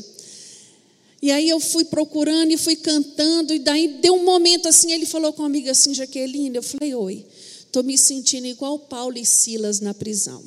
E 1.19 1.31
aí 1.31 1.49
eu 1.49 1.59
fui 1.59 1.85
procurando 1.85 2.51
e 2.51 2.57
fui 2.57 2.75
cantando, 2.75 3.55
e 3.55 3.59
daí 3.59 3.87
deu 3.87 4.13
um 4.13 4.23
momento 4.23 4.67
assim, 4.67 4.91
ele 4.91 5.07
falou 5.07 5.33
comigo 5.33 5.69
assim, 5.69 5.93
Jaqueline, 5.93 6.57
eu 6.57 6.61
falei, 6.61 6.93
oi, 6.93 7.25
estou 7.73 7.81
me 7.81 7.97
sentindo 7.97 8.45
igual 8.45 8.77
Paulo 8.77 9.17
e 9.17 9.25
Silas 9.25 9.79
na 9.79 9.95
prisão. 9.95 10.43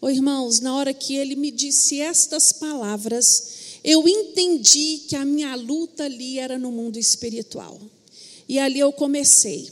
Ô 0.00 0.10
irmãos, 0.10 0.58
na 0.58 0.74
hora 0.74 0.92
que 0.92 1.14
ele 1.14 1.36
me 1.36 1.52
disse 1.52 2.00
estas 2.00 2.52
palavras, 2.52 3.78
eu 3.84 4.08
entendi 4.08 5.02
que 5.06 5.14
a 5.14 5.24
minha 5.24 5.54
luta 5.54 6.02
ali 6.02 6.40
era 6.40 6.58
no 6.58 6.72
mundo 6.72 6.98
espiritual. 6.98 7.80
E 8.48 8.58
ali 8.58 8.80
eu 8.80 8.92
comecei. 8.92 9.70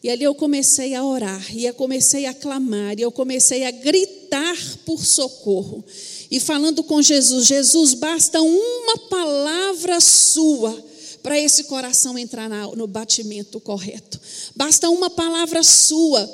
E 0.00 0.08
ali 0.08 0.22
eu 0.22 0.32
comecei 0.32 0.94
a 0.94 1.04
orar, 1.04 1.44
e 1.52 1.66
eu 1.66 1.74
comecei 1.74 2.26
a 2.26 2.32
clamar, 2.32 2.96
e 2.96 3.02
eu 3.02 3.10
comecei 3.10 3.64
a 3.64 3.72
gritar 3.72 4.56
por 4.84 5.04
socorro. 5.04 5.84
E 6.30 6.38
falando 6.38 6.84
com 6.84 7.02
Jesus, 7.02 7.48
Jesus, 7.48 7.94
basta 7.94 8.40
uma 8.40 8.98
palavra 9.10 10.00
sua 10.00 10.72
para 11.26 11.40
esse 11.40 11.64
coração 11.64 12.16
entrar 12.16 12.48
no 12.76 12.86
batimento 12.86 13.58
correto. 13.58 14.20
Basta 14.54 14.88
uma 14.88 15.10
palavra 15.10 15.60
sua. 15.64 16.32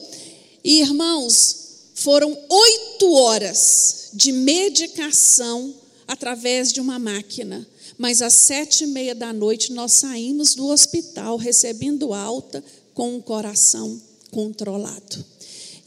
E 0.63 0.83
irmãos, 0.83 1.57
foram 1.95 2.39
oito 2.47 3.11
horas 3.15 4.11
de 4.13 4.31
medicação 4.33 5.75
através 6.07 6.75
de 6.75 6.79
uma 6.79 6.99
máquina. 6.99 7.67
Mas 7.97 8.21
às 8.21 8.35
sete 8.35 8.85
e 8.85 8.87
meia 8.87 9.15
da 9.15 9.33
noite 9.33 9.73
nós 9.73 9.95
saímos 9.95 10.55
do 10.55 10.67
hospital 10.67 11.39
recebendo 11.39 12.13
alta, 12.13 12.63
com 12.93 13.17
o 13.17 13.23
coração 13.23 13.99
controlado. 14.31 15.25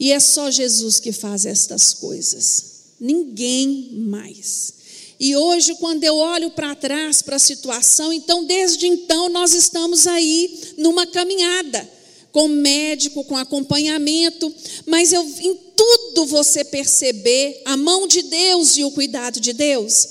E 0.00 0.10
é 0.10 0.18
só 0.18 0.50
Jesus 0.50 0.98
que 0.98 1.12
faz 1.12 1.46
estas 1.46 1.94
coisas, 1.94 2.64
ninguém 2.98 3.88
mais. 3.92 4.74
E 5.18 5.34
hoje, 5.34 5.74
quando 5.76 6.04
eu 6.04 6.16
olho 6.16 6.50
para 6.50 6.74
trás 6.74 7.22
para 7.22 7.36
a 7.36 7.40
situação, 7.40 8.12
então 8.12 8.44
desde 8.44 8.86
então 8.86 9.28
nós 9.28 9.54
estamos 9.54 10.06
aí 10.06 10.74
numa 10.76 11.06
caminhada, 11.06 11.88
com 12.30 12.48
médico, 12.48 13.24
com 13.24 13.36
acompanhamento, 13.36 14.54
mas 14.84 15.12
eu, 15.12 15.22
em 15.40 15.54
tudo 15.74 16.26
você 16.26 16.64
perceber 16.64 17.62
a 17.64 17.76
mão 17.76 18.06
de 18.06 18.22
Deus 18.22 18.76
e 18.76 18.84
o 18.84 18.90
cuidado 18.90 19.40
de 19.40 19.54
Deus. 19.54 20.06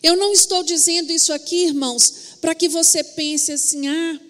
Eu 0.00 0.16
não 0.16 0.32
estou 0.32 0.62
dizendo 0.62 1.10
isso 1.10 1.32
aqui, 1.32 1.64
irmãos, 1.64 2.12
para 2.40 2.54
que 2.54 2.68
você 2.68 3.02
pense 3.02 3.50
assim, 3.50 3.88
ah, 3.88 4.20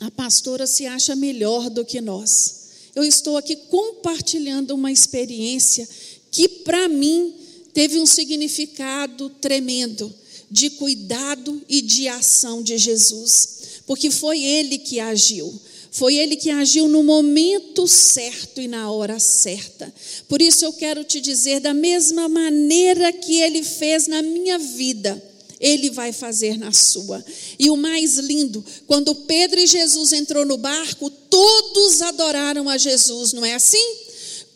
a 0.00 0.10
pastora 0.10 0.66
se 0.66 0.84
acha 0.84 1.16
melhor 1.16 1.70
do 1.70 1.84
que 1.84 2.00
nós. 2.00 2.64
Eu 2.94 3.02
estou 3.02 3.36
aqui 3.36 3.56
compartilhando 3.56 4.72
uma 4.72 4.92
experiência 4.92 5.88
que, 6.30 6.48
para 6.48 6.88
mim, 6.88 7.34
teve 7.74 7.98
um 7.98 8.06
significado 8.06 9.28
tremendo 9.40 10.14
de 10.50 10.70
cuidado 10.70 11.60
e 11.68 11.82
de 11.82 12.08
ação 12.08 12.62
de 12.62 12.78
Jesus, 12.78 13.82
porque 13.86 14.10
foi 14.10 14.40
Ele 14.42 14.78
que 14.78 15.00
agiu. 15.00 15.52
Foi 15.90 16.16
Ele 16.16 16.34
que 16.34 16.50
agiu 16.50 16.88
no 16.88 17.04
momento 17.04 17.86
certo 17.86 18.60
e 18.60 18.66
na 18.66 18.90
hora 18.90 19.20
certa. 19.20 19.92
Por 20.28 20.42
isso 20.42 20.64
eu 20.64 20.72
quero 20.72 21.04
te 21.04 21.20
dizer, 21.20 21.60
da 21.60 21.72
mesma 21.72 22.28
maneira 22.28 23.12
que 23.12 23.40
Ele 23.40 23.62
fez 23.62 24.08
na 24.08 24.20
minha 24.20 24.58
vida, 24.58 25.22
ele 25.60 25.90
vai 25.90 26.12
fazer 26.12 26.58
na 26.58 26.72
sua. 26.72 27.24
E 27.58 27.70
o 27.70 27.76
mais 27.76 28.18
lindo, 28.18 28.62
quando 28.86 29.14
Pedro 29.14 29.58
e 29.58 29.66
Jesus 29.66 30.12
entrou 30.12 30.44
no 30.44 30.58
barco, 30.58 31.08
todos 31.08 32.02
adoraram 32.02 32.68
a 32.68 32.76
Jesus, 32.76 33.32
não 33.32 33.44
é 33.44 33.54
assim? 33.54 33.96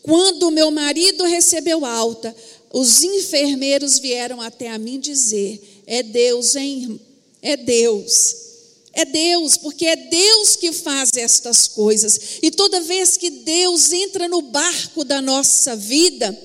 Quando 0.03 0.51
meu 0.51 0.71
marido 0.71 1.23
recebeu 1.23 1.85
alta, 1.85 2.35
os 2.71 3.03
enfermeiros 3.03 3.99
vieram 3.99 4.41
até 4.41 4.69
a 4.69 4.77
mim 4.77 4.99
dizer: 4.99 5.83
"É 5.85 6.03
Deus, 6.03 6.55
hein? 6.55 6.99
É 7.41 7.57
Deus." 7.57 8.47
É 8.91 9.05
Deus, 9.05 9.55
porque 9.55 9.85
é 9.85 9.95
Deus 9.95 10.55
que 10.55 10.73
faz 10.73 11.11
estas 11.15 11.67
coisas. 11.67 12.39
E 12.41 12.49
toda 12.49 12.81
vez 12.81 13.15
que 13.15 13.29
Deus 13.29 13.93
entra 13.93 14.27
no 14.27 14.41
barco 14.41 15.05
da 15.05 15.21
nossa 15.21 15.75
vida, 15.75 16.37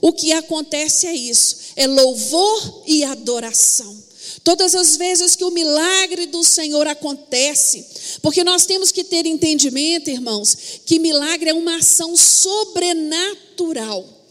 o 0.00 0.12
que 0.12 0.32
acontece 0.32 1.06
é 1.06 1.14
isso: 1.14 1.56
é 1.76 1.86
louvor 1.86 2.82
e 2.86 3.04
adoração. 3.04 4.02
Todas 4.44 4.74
as 4.74 4.96
vezes 4.96 5.36
que 5.36 5.44
o 5.44 5.50
milagre 5.50 6.26
do 6.26 6.42
Senhor 6.42 6.86
acontece, 6.86 7.86
porque 8.20 8.42
nós 8.42 8.66
temos 8.66 8.90
que 8.90 9.04
ter 9.04 9.24
entendimento, 9.24 10.10
irmãos, 10.10 10.56
que 10.84 10.98
milagre 10.98 11.50
é 11.50 11.54
uma 11.54 11.76
ação 11.76 12.16
sobrenatural. 12.16 14.21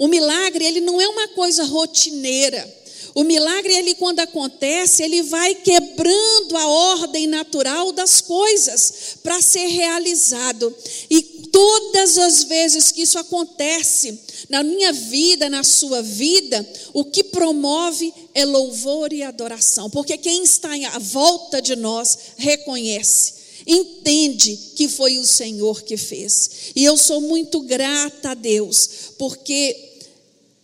O 0.00 0.08
milagre, 0.08 0.64
ele 0.64 0.80
não 0.80 0.98
é 0.98 1.06
uma 1.06 1.28
coisa 1.28 1.62
rotineira. 1.62 2.66
O 3.14 3.22
milagre, 3.22 3.70
ele 3.74 3.94
quando 3.96 4.20
acontece, 4.20 5.02
ele 5.02 5.22
vai 5.24 5.54
quebrando 5.56 6.56
a 6.56 6.66
ordem 6.66 7.26
natural 7.26 7.92
das 7.92 8.22
coisas 8.22 9.18
para 9.22 9.42
ser 9.42 9.66
realizado. 9.66 10.74
E 11.10 11.20
todas 11.52 12.16
as 12.16 12.44
vezes 12.44 12.90
que 12.90 13.02
isso 13.02 13.18
acontece, 13.18 14.18
na 14.48 14.62
minha 14.62 14.90
vida, 14.90 15.50
na 15.50 15.62
sua 15.62 16.00
vida, 16.00 16.66
o 16.94 17.04
que 17.04 17.22
promove 17.22 18.10
é 18.34 18.46
louvor 18.46 19.12
e 19.12 19.22
adoração, 19.22 19.90
porque 19.90 20.16
quem 20.16 20.42
está 20.44 20.70
à 20.94 20.98
volta 20.98 21.60
de 21.60 21.76
nós 21.76 22.16
reconhece, 22.38 23.34
entende 23.66 24.56
que 24.74 24.88
foi 24.88 25.18
o 25.18 25.26
Senhor 25.26 25.82
que 25.82 25.98
fez. 25.98 26.72
E 26.74 26.84
eu 26.84 26.96
sou 26.96 27.20
muito 27.20 27.60
grata 27.60 28.30
a 28.30 28.34
Deus, 28.34 28.88
porque 29.18 29.89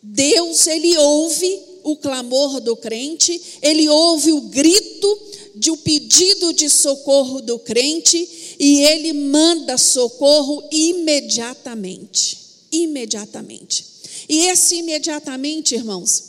Deus, 0.08 0.66
ele 0.66 0.96
ouve 0.96 1.60
o 1.82 1.96
clamor 1.96 2.60
do 2.60 2.76
crente, 2.76 3.40
ele 3.60 3.88
ouve 3.88 4.32
o 4.32 4.42
grito 4.42 5.20
de 5.54 5.70
um 5.70 5.76
pedido 5.76 6.52
de 6.52 6.70
socorro 6.70 7.40
do 7.40 7.58
crente 7.58 8.56
e 8.58 8.82
ele 8.82 9.12
manda 9.12 9.76
socorro 9.76 10.62
imediatamente. 10.70 12.38
Imediatamente. 12.70 13.84
E 14.28 14.46
esse 14.46 14.76
imediatamente, 14.76 15.74
irmãos, 15.74 16.24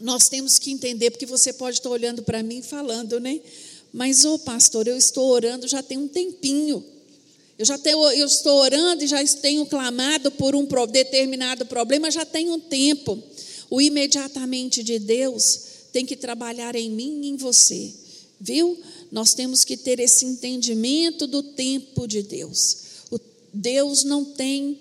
nós 0.00 0.28
temos 0.28 0.58
que 0.58 0.72
entender, 0.72 1.10
porque 1.10 1.26
você 1.26 1.52
pode 1.52 1.78
estar 1.78 1.90
olhando 1.90 2.22
para 2.22 2.42
mim 2.42 2.62
falando, 2.62 3.20
né? 3.20 3.40
Mas, 3.92 4.24
ô 4.24 4.38
pastor, 4.38 4.88
eu 4.88 4.96
estou 4.96 5.28
orando 5.30 5.68
já 5.68 5.82
tem 5.82 5.98
um 5.98 6.08
tempinho. 6.08 6.84
Eu 7.62 7.66
já 7.66 7.78
tenho, 7.78 8.04
eu 8.10 8.26
estou 8.26 8.58
orando 8.58 9.04
e 9.04 9.06
já 9.06 9.24
tenho 9.40 9.64
clamado 9.66 10.32
por 10.32 10.56
um 10.56 10.66
determinado 10.90 11.64
problema 11.64 12.10
já 12.10 12.26
tem 12.26 12.50
um 12.50 12.58
tempo. 12.58 13.16
O 13.70 13.80
imediatamente 13.80 14.82
de 14.82 14.98
Deus 14.98 15.60
tem 15.92 16.04
que 16.04 16.16
trabalhar 16.16 16.74
em 16.74 16.90
mim 16.90 17.20
e 17.22 17.28
em 17.28 17.36
você. 17.36 17.94
Viu? 18.40 18.76
Nós 19.12 19.32
temos 19.34 19.62
que 19.62 19.76
ter 19.76 20.00
esse 20.00 20.24
entendimento 20.24 21.28
do 21.28 21.40
tempo 21.40 22.08
de 22.08 22.24
Deus. 22.24 22.78
O 23.12 23.20
Deus 23.54 24.02
não 24.02 24.24
tem 24.24 24.80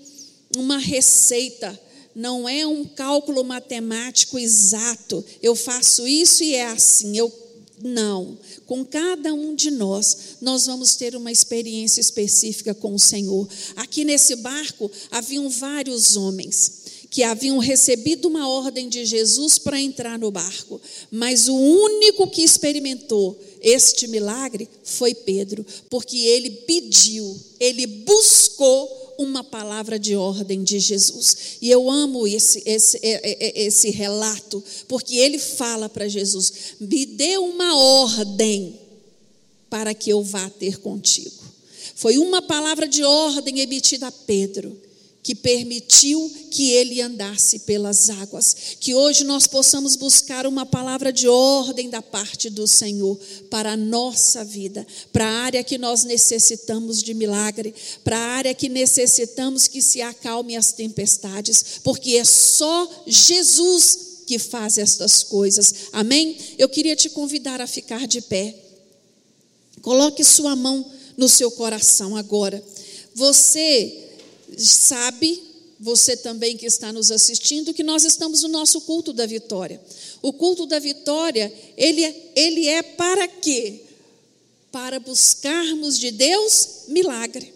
uma 0.58 0.80
receita, 0.80 1.80
não 2.16 2.50
é 2.50 2.66
um 2.66 2.84
cálculo 2.84 3.44
matemático 3.44 4.40
exato. 4.40 5.24
Eu 5.40 5.56
faço 5.56 6.08
isso 6.08 6.44
e 6.44 6.56
é 6.56 6.66
assim. 6.66 7.16
Eu 7.16 7.30
não. 7.84 8.38
Com 8.66 8.86
cada 8.86 9.34
um 9.34 9.56
de 9.56 9.72
nós, 9.72 10.38
nós 10.42 10.66
vamos 10.66 10.96
ter 10.96 11.16
uma 11.16 11.32
experiência 11.32 12.02
específica 12.02 12.74
com 12.74 12.94
o 12.94 13.00
Senhor. 13.00 13.48
Aqui 13.76 14.04
nesse 14.04 14.36
barco 14.38 14.90
haviam 15.12 15.50
vários 15.50 16.16
homens 16.16 16.82
que 17.12 17.24
haviam 17.24 17.58
recebido 17.58 18.30
uma 18.30 18.48
ordem 18.48 18.88
de 18.88 19.06
Jesus 19.06 19.58
para 19.58 19.82
entrar 19.82 20.18
no 20.18 20.32
barco, 20.32 20.80
mas 21.12 21.50
o 21.50 21.56
único 21.56 22.26
que 22.28 22.42
experimentou 22.42 23.38
este 23.62 24.08
milagre 24.08 24.68
foi 24.82 25.14
Pedro, 25.14 25.66
porque 25.90 26.18
ele 26.18 26.50
pediu, 26.50 27.38
ele 27.60 27.86
buscou 27.86 29.01
uma 29.22 29.44
palavra 29.44 30.00
de 30.00 30.16
ordem 30.16 30.64
de 30.64 30.80
Jesus. 30.80 31.58
E 31.62 31.70
eu 31.70 31.90
amo 31.90 32.28
esse, 32.28 32.62
esse, 32.66 33.00
esse 33.04 33.90
relato, 33.90 34.64
porque 34.88 35.16
ele 35.16 35.40
fala 35.40 35.88
para 35.88 36.08
Jesus: 36.08 36.76
me 36.80 37.06
dê 37.06 37.38
uma 37.38 37.78
ordem 37.78 38.80
para 39.70 39.94
que 39.94 40.10
eu 40.10 40.24
vá 40.24 40.50
ter 40.50 40.80
contigo. 40.80 41.42
Foi 41.96 42.18
uma 42.18 42.42
palavra 42.42 42.88
de 42.88 43.04
ordem 43.04 43.60
emitida 43.60 44.08
a 44.08 44.12
Pedro 44.12 44.91
que 45.24 45.36
permitiu 45.36 46.32
que 46.50 46.72
ele 46.72 47.02
andasse 47.02 47.60
pelas 47.60 48.10
águas. 48.10 48.56
Que 48.80 48.94
hoje 48.94 49.24
nós 49.24 49.48
possamos 49.48 49.96
buscar 49.96 50.48
uma 50.48 50.66
palavra 50.66 51.12
de 51.14 51.28
ordem 51.28 51.90
da 51.90 52.02
parte 52.02 52.50
do 52.50 52.68
Senhor 52.68 53.20
para 53.50 53.74
a 53.74 53.78
nossa 53.78 54.44
vida, 54.44 54.86
para 55.14 55.26
a 55.26 55.44
área 55.44 55.64
que 55.64 55.78
nós 55.78 56.04
necessitamos 56.04 57.04
de 57.04 57.14
milagre, 57.14 57.74
para 58.04 58.18
a 58.18 58.36
área 58.38 58.54
que 58.54 58.68
necessitamos 58.68 59.68
que 59.68 59.82
se 59.82 60.02
acalme 60.02 60.56
as 60.56 60.72
tempestades, 60.72 61.80
porque 61.84 62.16
é 62.16 62.26
só 62.26 63.04
Jesus 63.06 64.24
que 64.26 64.40
faz 64.40 64.78
estas 64.78 65.24
coisas. 65.24 65.74
Amém? 65.92 66.38
Eu 66.58 66.70
queria 66.70 66.96
te 66.96 67.10
convidar 67.10 67.62
a 67.62 67.68
ficar 67.68 68.08
de 68.08 68.22
pé. 68.22 68.56
Coloque 69.82 70.24
sua 70.24 70.56
mão 70.56 70.90
no 71.18 71.28
seu 71.28 71.52
coração 71.52 72.16
agora. 72.16 72.64
Você 73.14 74.11
sabe, 74.58 75.42
você 75.82 76.16
também 76.16 76.56
que 76.56 76.66
está 76.66 76.94
nos 76.94 77.10
assistindo, 77.10 77.74
que 77.74 77.84
nós 77.84 78.06
estamos 78.06 78.44
no 78.44 78.50
nosso 78.50 78.82
culto 78.82 79.12
da 79.12 79.26
vitória. 79.26 79.82
O 80.22 80.32
culto 80.32 80.68
da 80.68 80.78
vitória, 80.78 81.52
ele, 81.76 82.04
ele 82.36 82.68
é 82.68 82.84
para 82.84 83.28
quê? 83.28 83.82
Para 84.72 85.00
buscarmos 85.00 85.98
de 85.98 86.12
Deus 86.12 86.84
milagre, 86.88 87.52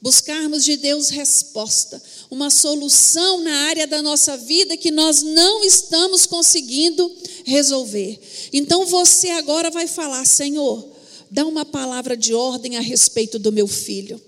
buscarmos 0.00 0.64
de 0.64 0.78
Deus 0.78 1.10
resposta, 1.10 2.02
uma 2.30 2.48
solução 2.48 3.42
na 3.42 3.54
área 3.66 3.86
da 3.86 4.00
nossa 4.00 4.36
vida 4.36 4.76
que 4.76 4.90
nós 4.90 5.22
não 5.22 5.62
estamos 5.62 6.24
conseguindo 6.24 7.14
resolver. 7.44 8.18
Então 8.50 8.86
você 8.86 9.28
agora 9.28 9.70
vai 9.70 9.86
falar: 9.86 10.24
Senhor, 10.24 10.88
dá 11.30 11.44
uma 11.44 11.66
palavra 11.66 12.16
de 12.16 12.32
ordem 12.32 12.76
a 12.76 12.80
respeito 12.80 13.38
do 13.38 13.52
meu 13.52 13.68
filho. 13.68 14.20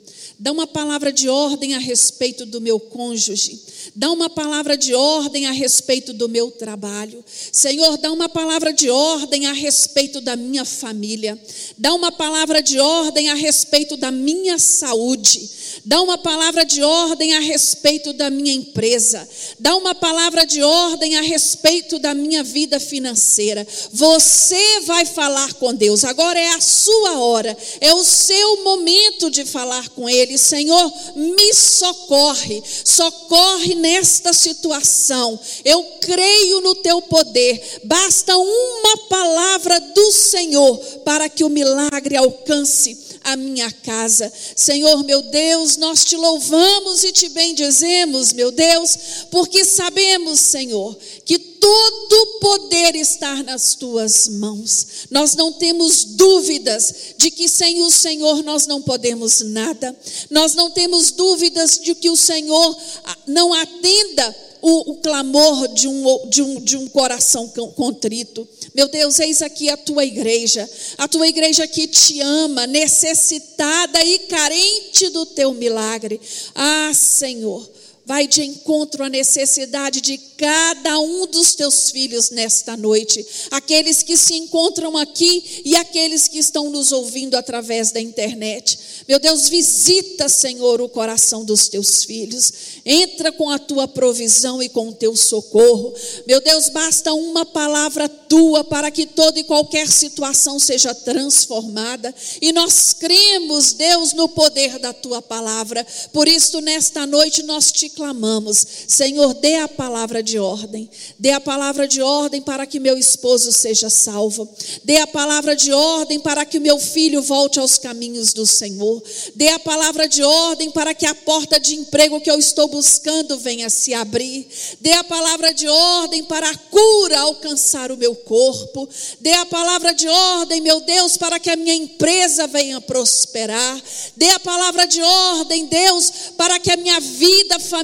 Dá 0.43 0.53
uma 0.53 0.67
palavra 0.67 1.13
de 1.13 1.29
ordem 1.29 1.75
a 1.75 1.79
respeito 1.79 2.47
do 2.47 2.63
meu 2.63 2.81
cônjuge. 2.81 3.61
Dá 3.95 4.11
uma 4.11 4.31
palavra 4.31 4.75
de 4.75 4.95
ordem 4.95 5.47
a 5.47 5.53
respeito 5.53 6.15
do 6.15 6.31
meu 6.31 6.51
trabalho. 6.51 7.23
Senhor, 7.53 7.99
dá 7.99 8.11
uma 8.11 8.27
palavra 8.27 8.73
de 8.73 8.89
ordem 8.89 9.47
a 9.47 9.53
respeito 9.53 10.19
da 10.19 10.37
minha 10.37 10.65
família. 10.65 11.39
Dá 11.77 11.93
uma 11.93 12.11
palavra 12.11 12.63
de 12.63 12.79
ordem 12.79 13.29
a 13.29 13.35
respeito 13.35 13.99
da 13.99 14.11
minha 14.11 14.59
saúde. 14.59 15.51
Dá 15.85 16.01
uma 16.01 16.17
palavra 16.17 16.65
de 16.65 16.83
ordem 16.83 17.35
a 17.35 17.41
respeito 17.41 18.15
da 18.15 18.31
minha 18.31 18.55
empresa. 18.55 19.29
Dá 19.59 19.77
uma 19.77 19.95
palavra 19.95 20.47
de 20.47 20.63
ordem 20.63 21.17
a 21.17 21.21
respeito 21.21 21.99
da 21.99 22.15
minha 22.15 22.43
vida 22.43 22.81
financeira. 22.81 23.67
Você 23.93 24.81
vai 24.87 25.05
falar 25.05 25.53
com 25.55 25.75
Deus. 25.75 26.03
Agora 26.03 26.39
é 26.39 26.49
a 26.55 26.61
sua 26.63 27.19
hora. 27.19 27.57
É 27.79 27.95
o 27.95 28.05
seu 28.05 28.65
momento 28.65 29.31
de 29.31 29.45
falar 29.45 29.91
com 29.91 30.09
Ele. 30.09 30.30
Senhor, 30.39 30.93
me 31.17 31.55
socorre. 31.55 32.63
Socorre 32.85 33.75
nesta 33.75 34.33
situação. 34.33 35.39
Eu 35.65 35.83
creio 36.01 36.61
no 36.61 36.75
teu 36.77 37.03
poder. 37.03 37.81
Basta 37.85 38.37
uma 38.37 38.97
palavra 39.09 39.81
do 39.81 40.13
Senhor 40.13 40.79
para 41.05 41.29
que 41.29 41.45
o 41.45 41.49
milagre 41.49 42.17
alcance 42.17 43.10
a 43.23 43.37
minha 43.37 43.71
casa. 43.71 44.33
Senhor, 44.57 45.05
meu 45.05 45.23
Deus, 45.23 45.77
nós 45.77 46.05
te 46.05 46.17
louvamos 46.17 47.05
e 47.05 47.13
te 47.13 47.29
bendizemos, 47.29 48.33
meu 48.33 48.51
Deus, 48.51 48.97
porque 49.31 49.65
sabemos, 49.65 50.41
Senhor, 50.41 50.97
que 51.25 51.39
todo 51.39 52.39
poder 52.41 52.97
está 52.97 53.43
nas 53.43 53.75
tuas 53.75 54.29
mãos. 54.29 54.87
Nós 55.11 55.35
não 55.35 55.53
temos 55.53 56.05
dúvidas 56.05 57.15
de 57.19 57.31
que 57.31 57.49
sem 57.49 57.83
o 57.83 57.91
Senhor 57.91 58.43
nós 58.43 58.67
não 58.67 58.81
podemos 58.81 59.41
nada. 59.41 59.95
Nós 60.31 60.55
não 60.55 60.71
temos 60.71 61.11
dúvidas 61.11 61.79
de 61.79 61.95
que 61.95 62.09
o 62.09 62.17
Senhor 62.17 62.77
ah, 63.05 63.17
não 63.27 63.53
atenda 63.53 64.50
o, 64.63 64.93
o 64.93 64.97
clamor 64.97 65.69
de 65.69 65.89
um, 65.89 66.29
de, 66.29 66.43
um, 66.43 66.61
de 66.61 66.77
um 66.77 66.89
coração 66.89 67.49
contrito. 67.77 68.47
Meu 68.75 68.89
Deus, 68.89 69.19
eis 69.19 69.43
aqui 69.43 69.69
a 69.69 69.77
tua 69.77 70.05
igreja, 70.05 70.69
a 70.99 71.09
tua 71.09 71.27
igreja 71.27 71.67
que 71.67 71.87
te 71.87 72.21
ama, 72.21 72.67
necessitada 72.67 74.03
e 74.05 74.19
carente 74.21 75.09
do 75.11 75.27
teu 75.27 75.53
milagre. 75.53 76.21
Ah, 76.55 76.93
Senhor, 76.95 77.69
vai 78.11 78.27
de 78.27 78.43
encontro 78.43 79.05
à 79.05 79.09
necessidade 79.09 80.01
de 80.01 80.19
cada 80.37 80.99
um 80.99 81.29
dos 81.29 81.55
teus 81.55 81.93
filhos 81.93 82.31
nesta 82.31 82.77
noite, 82.77 83.25
aqueles 83.53 84.03
que 84.03 84.17
se 84.17 84.35
encontram 84.35 84.97
aqui 84.97 85.63
e 85.65 85.77
aqueles 85.77 86.27
que 86.27 86.41
estão 86.41 86.71
nos 86.71 86.91
ouvindo 86.91 87.37
através 87.37 87.93
da 87.93 88.01
internet. 88.01 88.81
Meu 89.07 89.21
Deus, 89.21 89.49
visita, 89.49 90.29
Senhor, 90.29 90.81
o 90.81 90.89
coração 90.89 91.45
dos 91.45 91.69
teus 91.69 92.05
filhos. 92.05 92.53
Entra 92.85 93.31
com 93.31 93.49
a 93.49 93.59
tua 93.59 93.87
provisão 93.87 94.63
e 94.63 94.69
com 94.69 94.89
o 94.89 94.95
teu 94.95 95.15
socorro. 95.15 95.95
Meu 96.27 96.41
Deus, 96.41 96.69
basta 96.69 97.13
uma 97.13 97.45
palavra 97.45 98.09
tua 98.09 98.65
para 98.65 98.91
que 98.91 99.07
toda 99.07 99.39
e 99.39 99.45
qualquer 99.45 99.89
situação 99.89 100.59
seja 100.59 100.95
transformada. 100.95 102.15
E 102.41 102.53
nós 102.53 102.93
cremos, 102.93 103.73
Deus, 103.73 104.13
no 104.15 104.29
poder 104.29 104.79
da 104.79 104.93
tua 104.93 105.21
palavra. 105.21 105.87
Por 106.13 106.27
isso, 106.27 106.61
nesta 106.61 107.07
noite, 107.07 107.43
nós 107.43 107.71
te 107.71 107.89
clamamos. 108.01 108.67
Senhor, 108.89 109.35
dê 109.35 109.57
a 109.57 109.69
palavra 109.69 110.23
de 110.23 110.39
ordem. 110.39 110.89
Dê 111.19 111.33
a 111.33 111.41
palavra 111.41 111.87
de 111.87 112.01
ordem 112.01 112.41
para 112.41 112.67
que 112.67 112.81
meu 112.81 112.97
esposo 112.97 113.53
seja 113.53 113.91
salvo. 113.91 114.49
Dê 114.83 114.97
a 114.97 115.07
palavra 115.07 115.55
de 115.55 115.71
ordem 115.71 116.19
para 116.19 116.47
que 116.47 116.59
meu 116.59 116.79
filho 116.79 117.21
volte 117.21 117.59
aos 117.59 117.77
caminhos 117.77 118.33
do 118.33 118.47
Senhor. 118.47 119.03
Dê 119.35 119.49
a 119.49 119.59
palavra 119.59 120.09
de 120.09 120.23
ordem 120.23 120.71
para 120.71 120.95
que 120.95 121.05
a 121.05 121.15
porta 121.15 121.61
de 121.61 121.75
emprego 121.75 122.23
que 122.23 122.31
eu 122.31 122.39
estou 122.39 122.69
buscando 122.69 123.37
venha 123.37 123.69
se 123.69 123.93
abrir. 123.93 124.49
Dê 124.81 124.95
a 124.95 125.05
palavra 125.05 125.53
de 125.53 125.69
ordem 125.69 126.25
para 126.25 126.49
a 126.49 126.57
cura 126.57 127.21
alcançar 127.21 127.93
o 127.93 127.99
meu 127.99 128.15
corpo. 128.15 128.89
Dê 129.21 129.35
a 129.35 129.45
palavra 129.45 129.93
de 129.93 130.09
ordem, 130.09 130.63
meu 130.63 130.81
Deus, 130.81 131.19
para 131.19 131.39
que 131.39 131.51
a 131.51 131.57
minha 131.57 131.75
empresa 131.75 132.47
venha 132.47 132.81
prosperar. 132.81 133.79
Dê 134.17 134.31
a 134.31 134.41
palavra 134.41 134.87
de 134.87 135.03
ordem, 135.03 135.67
Deus, 135.67 136.11
para 136.39 136.59
que 136.59 136.71
a 136.71 136.77
minha 136.79 136.99
vida 136.99 137.59
familiar 137.59 137.80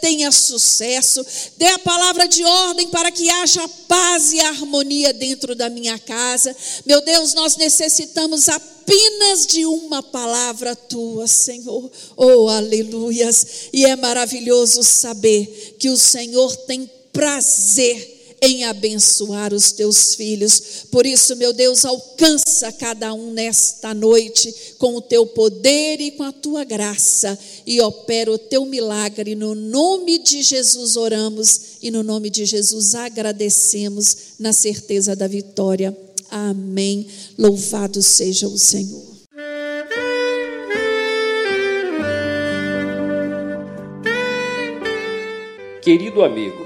tenha 0.00 0.30
sucesso. 0.30 1.24
Dê 1.56 1.66
a 1.66 1.78
palavra 1.78 2.26
de 2.26 2.44
ordem 2.44 2.88
para 2.88 3.10
que 3.10 3.28
haja 3.30 3.66
paz 3.88 4.32
e 4.32 4.40
harmonia 4.40 5.12
dentro 5.12 5.54
da 5.54 5.68
minha 5.68 5.98
casa. 5.98 6.54
Meu 6.84 7.00
Deus, 7.00 7.34
nós 7.34 7.56
necessitamos 7.56 8.48
apenas 8.48 8.76
apenas 8.86 9.48
de 9.48 9.66
uma 9.66 10.00
palavra 10.00 10.76
tua, 10.76 11.26
Senhor. 11.26 11.90
Oh, 12.16 12.48
aleluias! 12.48 13.68
E 13.72 13.84
é 13.84 13.96
maravilhoso 13.96 14.84
saber 14.84 15.74
que 15.76 15.90
o 15.90 15.98
Senhor 15.98 16.54
tem 16.56 16.88
prazer 17.12 18.15
em 18.40 18.64
abençoar 18.64 19.52
os 19.52 19.72
teus 19.72 20.14
filhos. 20.14 20.84
Por 20.90 21.06
isso, 21.06 21.34
meu 21.36 21.52
Deus, 21.52 21.84
alcança 21.84 22.70
cada 22.72 23.12
um 23.14 23.32
nesta 23.32 23.94
noite 23.94 24.54
com 24.78 24.96
o 24.96 25.00
teu 25.00 25.26
poder 25.26 26.00
e 26.00 26.12
com 26.12 26.22
a 26.22 26.32
tua 26.32 26.64
graça 26.64 27.38
e 27.66 27.80
opera 27.80 28.30
o 28.30 28.38
teu 28.38 28.64
milagre. 28.64 29.34
No 29.34 29.54
nome 29.54 30.18
de 30.18 30.42
Jesus 30.42 30.96
oramos 30.96 31.60
e 31.82 31.90
no 31.90 32.02
nome 32.02 32.30
de 32.30 32.44
Jesus 32.44 32.94
agradecemos 32.94 34.16
na 34.38 34.52
certeza 34.52 35.16
da 35.16 35.26
vitória. 35.26 35.96
Amém. 36.30 37.06
Louvado 37.38 38.02
seja 38.02 38.48
o 38.48 38.58
Senhor. 38.58 39.16
Querido 45.80 46.24
amigo, 46.24 46.65